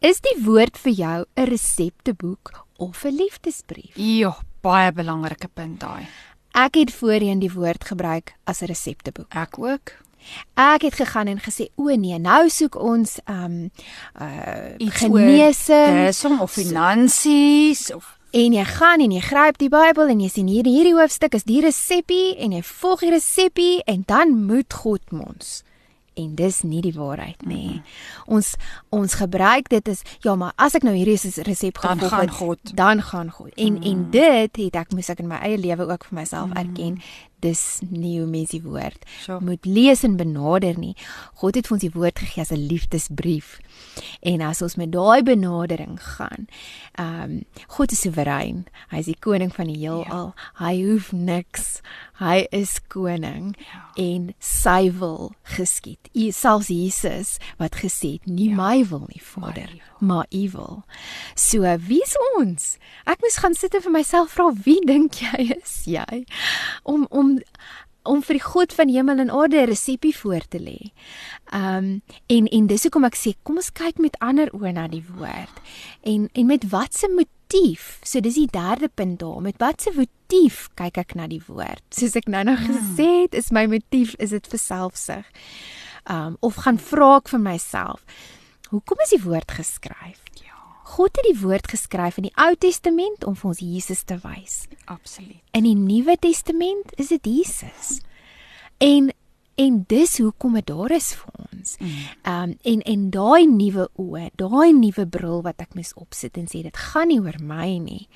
[0.04, 3.96] is die woord vir jou 'n resepteboek of 'n liefdesbrief?
[3.96, 6.06] Ja, baie belangrike punt daai.
[6.52, 9.34] Ek het voorheen die woord gebruik as 'n resepteboek.
[9.34, 10.07] Ek ook.
[10.54, 13.70] Ek het gegaan en gesê o nee, nou soek ons um
[14.20, 20.28] uh genesing of finansies of En jy gaan en jy gryp die Bybel en jy
[20.28, 24.74] sien hier hierdie hoofstuk is die resepie en jy volg die resepie en dan moet
[24.82, 25.62] God mons.
[26.18, 27.64] En dis nie die waarheid nie.
[27.64, 28.34] Mm -hmm.
[28.36, 28.54] Ons
[28.88, 32.30] ons gebruik dit is ja, maar as ek nou hierdie resep gevolg het, dan gaan
[32.30, 32.76] God.
[32.76, 33.54] Dan gaan God.
[33.54, 33.90] En mm -hmm.
[33.90, 36.68] en dit het ek moes ek in my eie lewe ook vir myself mm -hmm.
[36.68, 37.02] erken
[37.40, 39.40] dis nie hoe mens die woord sure.
[39.44, 40.94] moet lees en benader nie.
[41.40, 43.58] God het vir ons die woord gegee as 'n liefdesbrief.
[44.22, 46.48] En as ons met daai benadering gaan,
[46.98, 48.66] ehm um, God is soewerein.
[48.90, 50.34] Hy is die koning van die heelal.
[50.34, 50.66] Ja.
[50.66, 51.80] Hy hoef niks.
[52.18, 53.84] Hy is koning ja.
[53.94, 56.10] en sy wil geskied.
[56.14, 58.56] U selfs Jesus wat gesê het, nie ja.
[58.58, 59.70] my wil nie, Vader,
[60.00, 60.82] maar u wil.
[61.38, 62.74] So, wie's ons?
[63.06, 66.24] Ek moes gaan sit en vir myself vra, wie dink jy is jy?
[66.82, 67.38] Om om om
[68.08, 70.92] om vir die God van hemel en aarde 'n resepie voor te lê.
[71.52, 75.04] Um en en dis hoekom ek sê kom ons kyk met ander oë na die
[75.16, 75.56] woord.
[76.02, 77.98] En en met watse motief?
[78.02, 79.40] So dis die derde punt daar.
[79.40, 81.82] Met watse motief kyk ek na die woord?
[81.90, 82.74] Soos ek nou nog hmm.
[82.74, 85.26] gesê het, is my motief is dit vir selfsug.
[86.10, 88.04] Um of gaan vra ek vir myself.
[88.70, 90.20] Hoekom is die woord geskryf?
[90.88, 94.62] God het die woord geskryf in die Ou Testament om vir ons Jesus te wys.
[94.88, 95.40] Absoluut.
[95.52, 97.98] In die Nuwe Testament is dit Jesus.
[98.82, 99.12] En
[99.58, 101.72] en dis hoekom dit daar is vir ons.
[101.78, 101.94] Mm.
[102.22, 106.46] Ehm um, en en daai nuwe oë, daai nuwe bril wat ek mis opsit en
[106.46, 108.06] sê dit gaan nie oor my nie.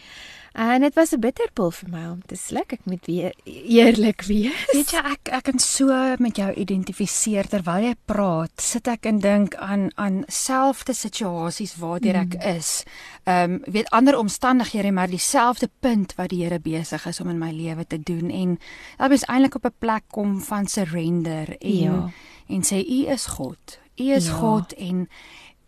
[0.53, 2.73] En dit was 'n bitterpil vir my om te sluk.
[2.73, 4.67] Ek moet weer eerlik wees.
[4.73, 8.51] Weet jy, ek ek kan so met jou identifiseer terwyl jy praat.
[8.57, 12.57] Sit ek en dink aan aan selfde situasies waartoe ek mm.
[12.57, 12.85] is.
[13.25, 17.39] Ehm um, weet ander omstandighede, maar dieselfde punt wat die Here besig is om in
[17.39, 18.59] my lewe te doen en
[18.99, 22.11] ek is eintlik op 'n plek kom van surrender en ja.
[22.49, 23.79] en sê u is God.
[23.97, 24.33] U is ja.
[24.33, 25.09] God en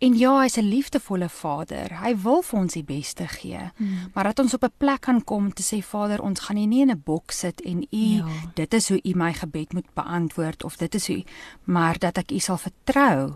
[0.05, 1.99] En ja, hy's 'n liefdevolle Vader.
[2.03, 3.71] Hy wil vir ons die beste gee.
[3.75, 4.11] Hmm.
[4.13, 6.91] Maar dat ons op 'n plek kan kom te sê Vader, ons gaan nie in
[6.91, 8.25] 'n boks sit en U ja.
[8.53, 11.23] dit is hoe U my gebed moet beantwoord of dit is hoe
[11.63, 13.33] maar dat ek U sal vertrou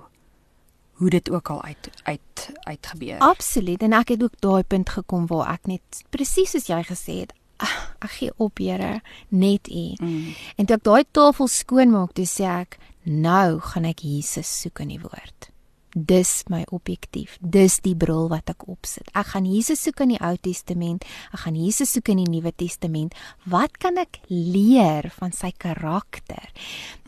[0.92, 3.18] hoe dit ook al uit uit uitgebeur.
[3.18, 3.82] Absoluut.
[3.82, 7.34] En ek het ook daai punt gekom waar ek net presies soos jy gesê het,
[7.58, 9.94] ach, ek gee op, Here, net U.
[10.02, 10.34] Mm.
[10.56, 14.80] En toe ek daai tafel skoon maak, toe sê ek, nou gaan ek Jesus soek
[14.80, 15.50] in die woord
[15.94, 17.38] dis my objektief.
[17.42, 19.10] Dis die bril wat ek opsit.
[19.18, 22.54] Ek gaan Jesus soek in die Ou Testament, ek gaan Jesus soek in die Nuwe
[22.56, 23.16] Testament.
[23.50, 26.52] Wat kan ek leer van sy karakter?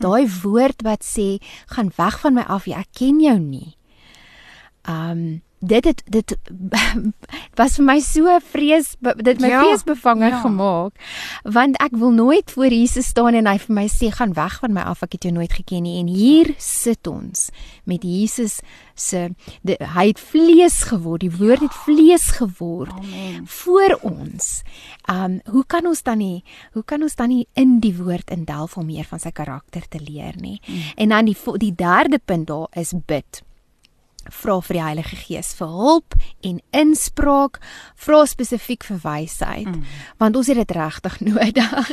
[0.02, 1.40] Daai woord wat sê,
[1.74, 3.76] "Gaan weg van my af, ek ken jou nie."
[4.84, 6.36] Um dit het dit
[7.58, 10.40] was vir my so vrees dit my ja, vreesbevange ja.
[10.42, 10.98] gemaak
[11.56, 14.74] want ek wil nooit voor Jesus staan en hy vir my sê gaan weg van
[14.74, 17.50] my af ek het jou nooit geken nie en hier sit ons
[17.86, 18.58] met Jesus
[18.98, 19.28] se
[19.94, 23.46] hy het vlees geword die woord het vlees geword Amen.
[23.46, 24.50] voor ons
[25.06, 26.42] um hoe kan ons dan nie
[26.74, 30.02] hoe kan ons dan nie in die woord indelf om meer van sy karakter te
[30.02, 30.98] leer nie mm.
[31.06, 33.44] en dan die die derde punt daar is bid
[34.30, 36.14] vra vir die Heilige Gees vir hulp
[36.46, 37.58] en inspraak,
[37.96, 39.82] vra spesifiek vir wysheid, mm.
[40.22, 41.56] want ons het dit regtig nodig.
[41.56, 41.84] Ja.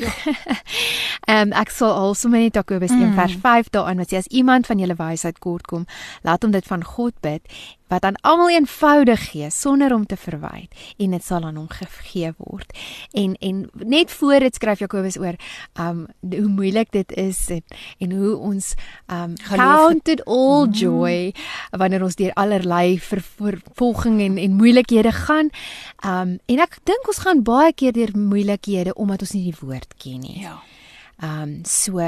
[1.30, 3.16] Ehm um, ek sal also net Jakobus 1 mm.
[3.20, 5.86] vers 5 daarin wat sê as iemand van julle wysheid kort kom,
[6.24, 7.46] laat hom dit van God bid
[7.90, 12.32] wat aan almal eenvoudig gee sonder om te verwyd en dit sal aan hom gegee
[12.38, 12.74] word.
[13.12, 15.36] En en net voor dit skryf Jakobus oor
[15.80, 17.64] um hoe moeilik dit is en,
[17.98, 18.74] en hoe ons
[19.08, 20.74] um counted all mm.
[20.74, 21.34] joy
[21.72, 25.50] wanneer ons deur allerlei vervolging en en moeilikhede gaan.
[26.06, 29.98] Um en ek dink ons gaan baie keer deur moeilikhede omdat ons nie die woord
[29.98, 30.42] ken nie.
[30.46, 30.60] Ja.
[31.20, 32.00] Ehm um, so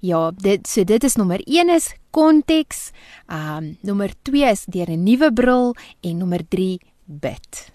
[0.00, 2.90] ja, dit so dit is nommer 1 is konteks.
[3.26, 7.72] Ehm um, nommer 2 is deur 'n nuwe bril en nommer 3 bid.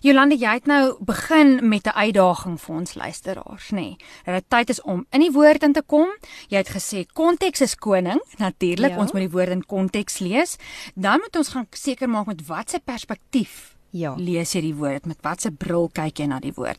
[0.00, 3.74] Jolande, jy het nou begin met 'n uitdaging vir ons luisteraars, nê.
[3.74, 3.96] Nee.
[4.24, 6.08] Dat dit tyd is om in die woord in te kom.
[6.48, 8.22] Jy het gesê konteks is koning.
[8.36, 8.98] Natuurlik, ja.
[8.98, 10.56] ons moet die woord in konteks lees.
[10.94, 14.14] Dan moet ons gaan seker maak met watse perspektief Ja.
[14.18, 16.78] Lees jy die woord met watse bril kyk jy na die woord?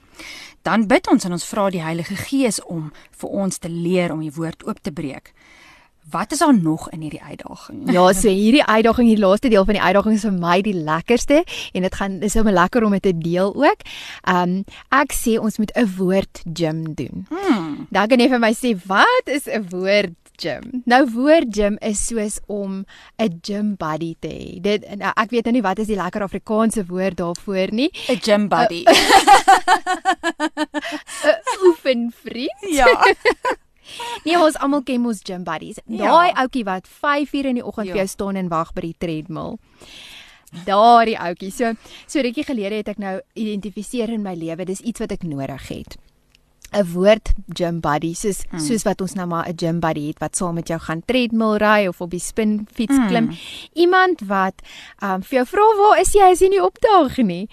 [0.64, 4.20] Dan bid ons en ons vra die Heilige Gees om vir ons te leer om
[4.20, 5.34] die woord oop te breek.
[6.10, 7.92] Wat is daar nog in hierdie uitdaging?
[7.92, 11.42] Ja, so hierdie uitdaging, die laaste deel van die uitdaging is vir my die lekkerste
[11.74, 13.84] en dit gaan dis sommer lekker om dit te deel ook.
[14.24, 14.62] Um
[14.96, 17.28] ek sê ons moet 'n woord gym doen.
[17.30, 17.88] Hmm.
[17.92, 20.84] Dan kan jy vir my sê wat is 'n woord gym?
[20.86, 22.86] Nou woord gym is soos om
[23.20, 24.62] 'n gym buddy te hê.
[24.62, 27.90] Dit nou, ek weet nou nie wat is die lekker Afrikaanse woord daarvoor nie.
[28.10, 28.84] 'n Gym buddy.
[31.26, 32.62] 'n Oefenvriend.
[32.70, 32.88] Ja.
[34.26, 35.80] Nee, ons almal ken mos gym buddies.
[35.86, 36.12] Ja.
[36.12, 37.94] Daai ouetjie wat 5 uur in die oggend ja.
[37.94, 39.58] vir jou staan en wag by die treadmill.
[40.68, 41.52] Daardie ouetjie.
[41.52, 41.74] So
[42.06, 45.68] so rukkie gelede het ek nou identifiseer in my lewe, dis iets wat ek nodig
[45.72, 45.98] het.
[46.74, 48.60] 'n woord gym buddy soos mm.
[48.60, 51.58] soos wat ons nou maar 'n gym buddy het wat saam met jou gaan treadmill
[51.58, 53.08] ry of op die spinfiets mm.
[53.08, 53.32] klim.
[53.74, 54.62] Iemand wat
[55.02, 57.48] um vir jou vra waar is jy as jy nie opdaag nie.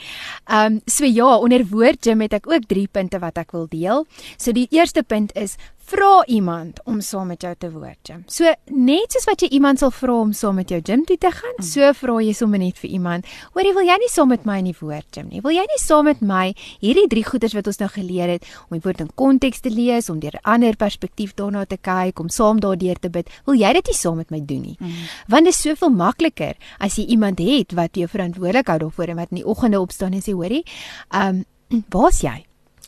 [0.50, 4.06] Um so ja, onder woord gym het ek ook 3 punte wat ek wil deel.
[4.36, 8.22] So die eerste punt is vra iemand om saam met jou te woord gym.
[8.30, 11.30] So net soos wat jy iemand sal vra om saam met jou gym toe te
[11.34, 11.66] gaan, mm.
[11.66, 14.70] so vra jy sommer net vir iemand, "Hoorie, wil jy nie saam met my in
[14.70, 15.40] die woord gym nie?
[15.40, 18.78] Wil jy nie saam met my hierdie drie goeders wat ons nou geleer het om
[18.78, 22.28] die woord in konteks te lees, om deur 'n ander perspektief daarna te kyk, om
[22.28, 23.28] saam daardeur te bid?
[23.46, 24.92] Wil jy dit nie saam met my doen nie?" Mm.
[25.28, 29.16] Want dit is soveel makliker as jy iemand het wat jou verantwoordelik hou daarvoor en
[29.16, 30.64] wat in die oggende opstaan en sê, "Hoorie,
[31.10, 32.44] ehm um, waar's jy?"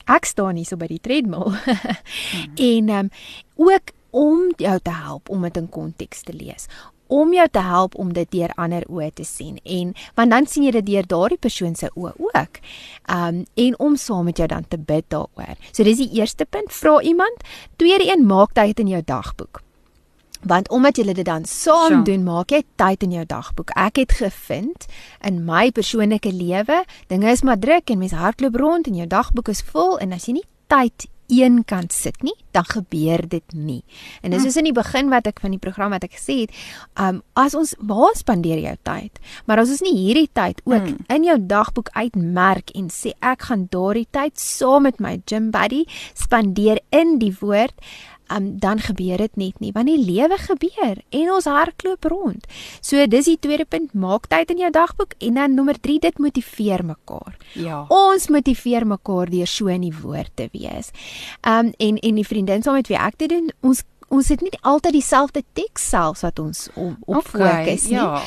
[0.07, 1.53] Ek staan hier so by die treadmill.
[1.57, 2.57] mm.
[2.57, 3.11] En ehm um,
[3.57, 6.69] ook om jou te help om dit in konteks te lees
[7.07, 10.67] om jou te help om dit deur ander oë te sien en want dan sien
[10.67, 12.61] jy dit deur daardie persoon se oë ook.
[13.13, 15.55] Um en om saam met jou dan te bid daaroor.
[15.73, 17.47] So dis die eerste punt, vra iemand.
[17.77, 19.66] Tweede een, maak tyd in jou dagboek
[20.43, 22.03] want omdat jy dit dan saam sure.
[22.03, 23.71] doen maak jy tyd in jou dagboek.
[23.77, 24.87] Ek het gevind
[25.25, 29.49] in my persoonlike lewe, dinge is maar druk en mense hardloop rond en jou dagboek
[29.49, 33.83] is vol en as jy nie tyd een kant sit nie, dan gebeur dit nie.
[34.23, 34.47] En dis hm.
[34.47, 36.55] soos in die begin wat ek van die program wat ek gesê het,
[37.03, 39.21] um as ons waar spandeer jou tyd?
[39.47, 41.07] Maar as ons nie hierdie tyd ook hmm.
[41.13, 45.85] in jou dagboek uitmerk en sê ek gaan daardie tyd saam met my gym buddy
[46.15, 47.75] spandeer in die woord,
[48.33, 52.47] um, dan gebeur dit net nie want die lewe gebeur en ons hardloop rond.
[52.81, 56.19] So dis die tweede punt, maak tyd in jou dagboek en dan nommer 3 dit
[56.23, 57.37] motiveer mekaar.
[57.55, 57.85] Ja.
[57.93, 60.93] Ons motiveer mekaar deur so in die woord te wees.
[61.43, 64.53] Um en en die vriendin saam met wie ek dit doen, ons ons het nie
[64.63, 67.99] altyd dieselfde teks selfs wat ons op, op okay, fokus nie.
[67.99, 68.23] Ja.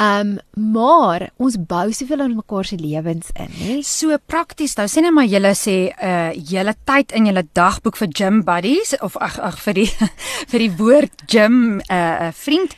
[0.00, 0.38] Um
[0.72, 3.74] maar ons bou soveel in mekaar se lewens in, hè.
[3.84, 4.74] So prakties.
[4.78, 8.94] Nou sien net maar julle sê uh julle tyd in julle dagboek vir gym buddies
[9.04, 9.88] of ag ag vir die
[10.52, 12.76] vir die woord gym uh, vriend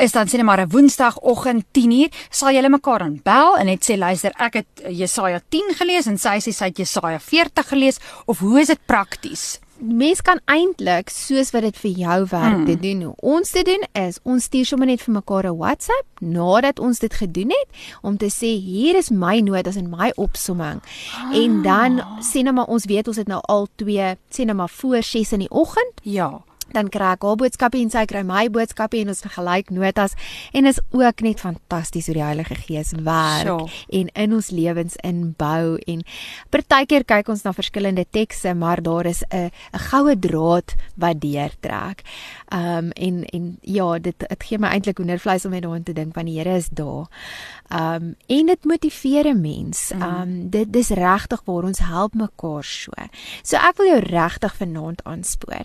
[0.00, 3.84] is dan sien net maar 'n woensdagoggend 10uur sal julle mekaar dan bel en net
[3.84, 7.98] sê luister ek het Jesaja 10 gelees en sy sê sy het Jesaja 40 gelees
[8.26, 9.58] of hoe is dit prakties?
[9.80, 12.66] Mens kan eintlik soos wat dit vir jou werk mm.
[12.66, 13.14] te doen.
[13.16, 17.14] Ons te doen is ons stuur sommer net vir mekaar 'n WhatsApp nadat ons dit
[17.14, 17.68] gedoen het
[18.02, 20.80] om te sê hier is my notas en my opsomming.
[20.80, 21.36] Oh.
[21.36, 24.68] En dan sê net maar ons weet ons het nou al twee sê net maar
[24.68, 26.00] voor 6 in die oggend.
[26.02, 26.42] Ja
[26.72, 30.16] dan kry ek haar boodskappe en sy kry my boodskappe en ons vergelyk notas
[30.52, 33.68] en is ook net fantasties hoe die Heilige Gees werk sure.
[33.88, 36.02] en in ons lewens inbou en
[36.50, 42.02] partykeer kyk ons na verskillende tekste maar daar is 'n 'n goue draad wat deurtrek.
[42.52, 46.14] Um en en ja, dit dit gee my eintlik hoendervleis om net daaraan te dink
[46.14, 47.06] want die Here is daar.
[47.70, 49.92] Um en dit motiveer 'n mens.
[49.94, 50.02] Mm.
[50.02, 52.92] Um dit dis regtig waar ons help mekaar so.
[53.42, 55.64] So ek wil jou regtig vanaand aanspoor.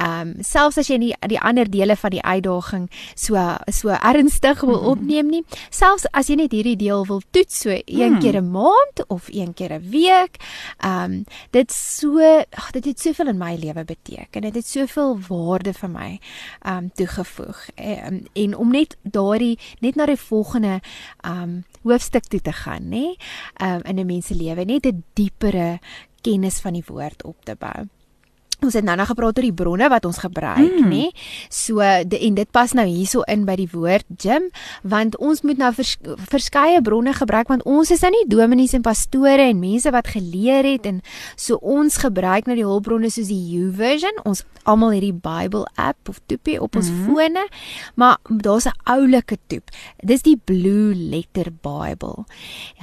[0.00, 3.36] Um selfs as jy nie die ander dele van die uitdaging so
[3.70, 4.92] so ernstig wil mm-hmm.
[4.92, 9.04] opneem nie, selfs as jy net hierdie deel wil toets so een keer 'n maand
[9.08, 10.36] of een keer 'n week,
[10.78, 12.20] ehm um, dit so
[12.50, 14.42] ag dit het soveel in my lewe beteken.
[14.42, 16.20] Dit het soveel waarde vir my
[16.62, 17.68] ehm um, toegevoeg.
[17.76, 20.80] Um, en om net daardie net na die volgende
[21.20, 23.16] ehm um, hoofstuk toe te gaan, nê?
[23.56, 25.78] Ehm um, in 'n mens se lewe net 'n diepere
[26.20, 27.88] kennis van die woord op te bou.
[28.62, 30.88] Ons het nou nou gepraat oor die bronne wat ons gebruik, mm.
[30.90, 31.08] nê?
[31.52, 34.48] So de, en dit pas nou hierso in by die woord gym,
[34.82, 35.96] want ons moet nou vers,
[36.30, 40.66] verskeie bronne gebruik want ons is nou nie dominees en pastore en mense wat geleer
[40.66, 41.00] het en
[41.36, 44.22] so ons gebruik nou die hulpbronne soos die YouVersion.
[44.28, 47.08] Ons almal hierdie Bible app of toepie op ons mm.
[47.08, 47.44] fone,
[47.98, 49.70] maar daar's 'n oulike toep.
[49.98, 52.24] Dis die Blue Letter Bible.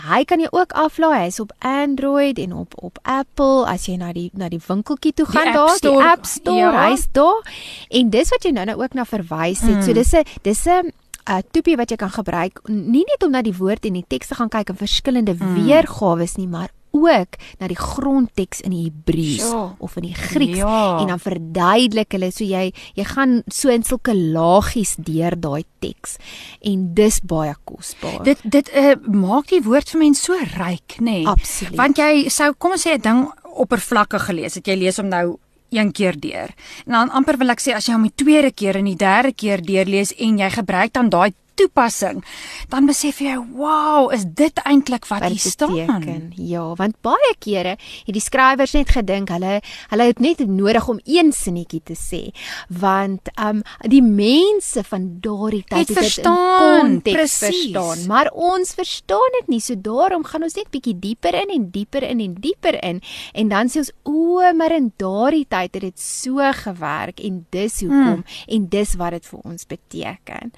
[0.10, 1.20] Hy kan jy ook aflaai.
[1.20, 5.26] Hy's op Android en op op Apple as jy na die na die winkeltjie toe
[5.26, 6.88] gaan daar daar, die App Store, ja.
[6.90, 7.44] hy's daar.
[7.90, 9.76] En dis wat jy nou nou ook na verwys het.
[9.76, 9.86] Mm.
[9.86, 10.92] So dis 'n dis 'n
[11.30, 14.06] 'n uh, toepie wat jy kan gebruik nie net om na die woord en die
[14.08, 15.56] teks te gaan kyk en verskillende mm.
[15.66, 19.76] weergawe nie, maar ook na die grondteks in die Hebreëus ja.
[19.78, 20.98] of in die Grieks ja.
[21.02, 26.18] en dan verduidelik hulle so jy jy gaan so in sulke laagies deur daai teks
[26.66, 28.24] en dis baie kosbaar.
[28.26, 31.22] Dit dit uh, maak die woord vir mense so ryk, nê?
[31.24, 31.76] Nee.
[31.78, 33.22] Want jy sou kom ons sê 'n ding
[33.60, 34.68] oppervlakkig gelees het.
[34.68, 35.38] Jy lees hom nou
[35.70, 36.54] een keer deur.
[36.86, 39.34] En dan amper wil ek sê as jy hom die tweede keer en die derde
[39.34, 42.24] keer deurlees en jy gebruik dan daai toepassing,
[42.72, 46.32] dan besef jy, "Wow, is dit eintlik wat hier staan?" Teken.
[46.36, 51.00] Ja, want baie kere het die skrywers net gedink hulle hulle het net nodig om
[51.06, 52.32] een sinnetjie te sê,
[52.68, 58.74] want um die mense van daardie tyd het, het dit in konteks verstaan, maar ons
[58.74, 59.62] verstaan dit nie.
[59.62, 63.02] So daarom gaan ons net bietjie dieper in en dieper in en dieper in
[63.34, 67.80] en dan sê ons, "O, maar in daardie tyd het dit so gewerk en dis
[67.82, 68.24] hoekom hmm.
[68.48, 70.52] en dis wat dit vir ons beteken."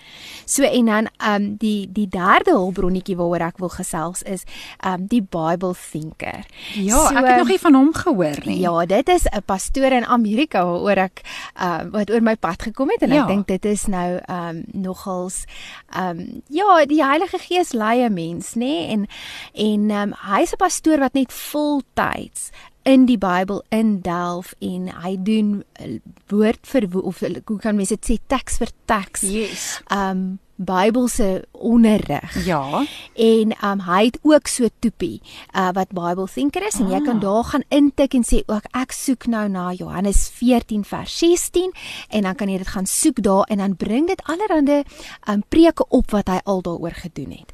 [0.45, 4.45] So en dan um die die derde hulpbronnetjie waaroor ek wil gesels is
[4.87, 6.45] um die Bible Thinker.
[6.75, 8.59] Ja, so, ek het nog nie van hom gehoor nie.
[8.63, 11.23] Ja, dit is 'n pastoor in Amerika waaroor ek
[11.59, 13.23] um wat oor my pad gekom het en ja.
[13.23, 15.45] ek dink dit is nou um nogals
[15.95, 18.59] um ja, die Heilige Gees lei 'n mens, nê?
[18.59, 18.87] Nee?
[18.87, 19.07] En
[19.53, 22.51] en um hy's 'n pastoor wat net voltyds
[22.83, 28.09] in die Bybel indelf en hy doen eh, woord vir of hoe kan mense dit
[28.09, 29.21] sê teks vir teks.
[29.21, 29.65] Yes.
[29.93, 32.45] Um Bybelse onderrig.
[32.45, 32.86] Ja.
[33.16, 35.22] En um hy het ook so toepie
[35.55, 36.91] uh wat Bible Thinker is en ah.
[36.91, 41.18] jy kan daar gaan intik en sê ook ek soek nou na Johannes 14 vers
[41.18, 41.74] 16
[42.09, 44.84] en dan kan jy dit gaan soek daar en dan bring dit allerhande
[45.30, 47.53] um preke op wat hy al daaroor gedoen het.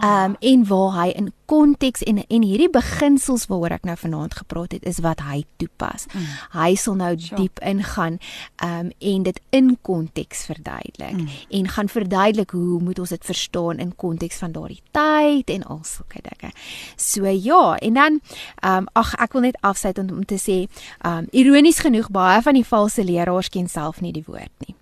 [0.00, 0.24] Ah.
[0.24, 4.76] Um en waar hy in konteks en en hierdie beginsels waaroor ek nou vanaand gepraat
[4.76, 6.06] het is wat hy toepas.
[6.12, 6.28] Mm.
[6.56, 7.40] Hy sal nou sure.
[7.40, 8.18] diep ingaan
[8.64, 11.28] um en dit in konteks verduidelik mm.
[11.58, 15.82] en gaan verduidelik hoe moet ons dit verstaan in konteks van daardie tyd en al
[15.84, 16.52] sulke dinge.
[16.96, 18.20] So ja, en dan
[18.64, 20.62] um, ag ek wil net afsluit om, om te sê
[21.06, 24.76] um, ironies genoeg baie van die valse leraars ken self nie die woord nie.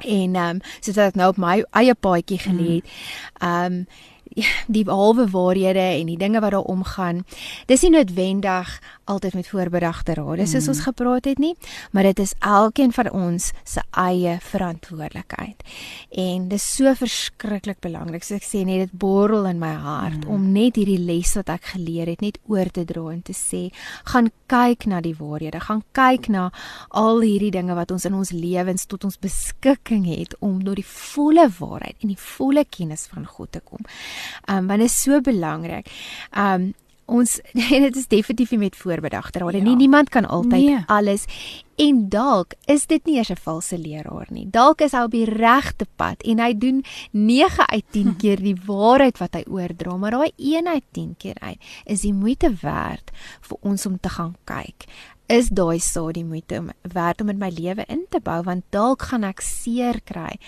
[0.00, 2.94] En ehm um, soos ek nou op my eie paadjie gelê het,
[3.40, 4.08] ehm um,
[4.76, 7.24] die halwe waarhede en die dinge wat daar omgaan.
[7.66, 8.72] Dis nie noodwendig
[9.10, 10.72] altyd met voorbedagte rade soos mm.
[10.74, 11.54] ons gepraat het nie,
[11.90, 15.64] maar dit is elkeen van ons se eie verantwoordelikheid.
[16.10, 18.24] En dis so verskriklik belangrik.
[18.26, 20.30] So ek sê net dit borrel in my hart mm.
[20.30, 23.68] om net hierdie les wat ek geleer het net oor te dra en te sê,
[24.12, 26.48] gaan kyk na die waarhede, gaan kyk na
[26.96, 30.86] al hierdie dinge wat ons in ons lewens tot ons beskikking het om tot die
[30.86, 33.82] volle waarheid en die volle kennis van God te kom.
[34.46, 35.90] Um want dit is so belangrik.
[36.36, 36.72] Um
[37.10, 37.40] ons
[37.86, 39.64] dit is definitief nie met voorbedagte rade ja.
[39.64, 39.76] nie.
[39.76, 40.82] Niemand kan altyd nee.
[40.86, 41.26] alles
[41.80, 44.46] en dalk is dit nie eers 'n valse leraar nie.
[44.50, 48.56] Dalk is hy op die regte pad en hy doen 9 uit 10 keer die
[48.66, 53.10] waarheid wat hy oordra, maar daai 1 uit 10 keer uit is die moeite werd
[53.40, 54.84] vir ons om te gaan kyk.
[55.30, 58.64] Is daai saad die moeite om werd om in my lewe in te bou want
[58.74, 60.38] dalk gaan ek seer kry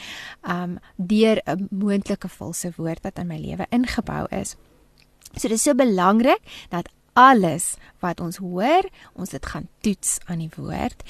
[0.43, 4.57] um deur 'n moontlike valse woord wat in my lewe ingebou is.
[5.37, 10.39] So dit is so belangrik dat alles wat ons hoor, ons dit gaan toets aan
[10.39, 11.03] die woord.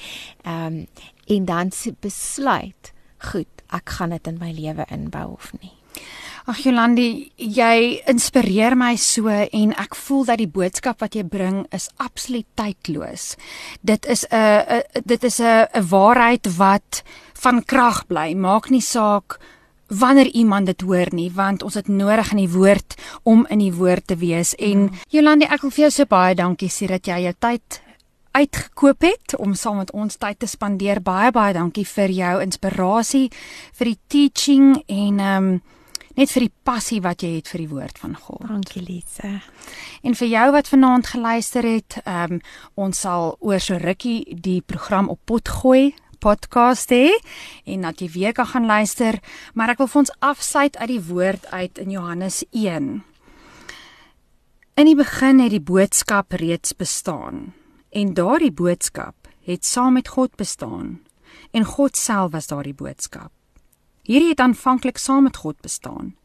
[0.47, 0.87] Um,
[1.27, 1.71] en dan
[2.01, 5.73] besluit, goed, ek gaan dit in my lewe inbou of nie.
[6.51, 11.61] Ag Jolandi, jy inspireer my so en ek voel dat die boodskap wat jy bring
[11.71, 13.37] is absoluut tydloos.
[13.81, 17.03] Dit is 'n dit is 'n 'n waarheid wat
[17.35, 18.35] van krag bly.
[18.35, 19.39] Maak nie saak
[19.87, 23.75] wanneer iemand dit hoor nie want ons het nodig in die woord om in die
[23.75, 24.91] woord te wees en mm.
[25.09, 27.83] Jolande ek wil vir jou so baie dankie sê dat jy jou tyd
[28.33, 33.29] uitgekoop het om saam met ons tyd te spandeer baie baie dankie vir jou inspirasie
[33.79, 35.61] vir die teaching en ehm um,
[36.17, 38.45] net vir die passie wat jy het vir die woord van God.
[38.49, 39.41] Dankie Lise.
[40.03, 42.41] En vir jou wat vanaand geluister het, ehm um,
[42.75, 47.11] ons sal oor so rukkie die program op pot gooi podcast hê
[47.67, 49.19] en dat jy weer kan gaan luister,
[49.55, 52.93] maar ek wil vir ons afsluit uit die woord uit in Johannes 1.
[54.79, 57.53] In die begin het die boodskap reeds bestaan
[57.91, 61.01] en daardie boodskap het saam met God bestaan
[61.53, 63.33] en God self was daardie boodskap.
[64.03, 66.17] Hierdie het aanvanklik saam met God bestaan.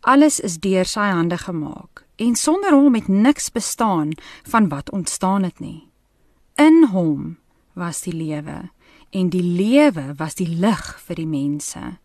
[0.00, 4.14] Alles is deur sy hande gemaak en sonder hom het niks bestaan
[4.48, 5.88] van wat ontstaan het nie.
[6.56, 7.36] In hom
[7.72, 8.70] was die lewe
[9.10, 11.98] en die lewe was die lig vir die mense.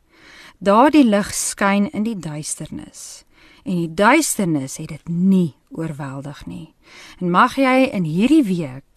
[0.60, 3.24] Daardie lig skyn in die duisternis
[3.64, 6.74] en die duisternis het dit nie oorweldig nie.
[7.20, 8.93] En mag jy in hierdie week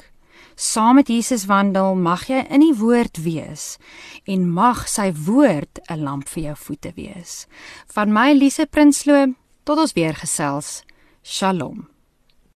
[0.56, 3.76] saam met Jesus wandel, mag jy in die woord wees
[4.24, 7.46] en mag sy woord 'n lamp vir jou voete wees.
[7.92, 9.34] Van my Lise Prinsloo
[9.64, 10.82] tot ons weer gesels.
[11.22, 11.95] Shalom.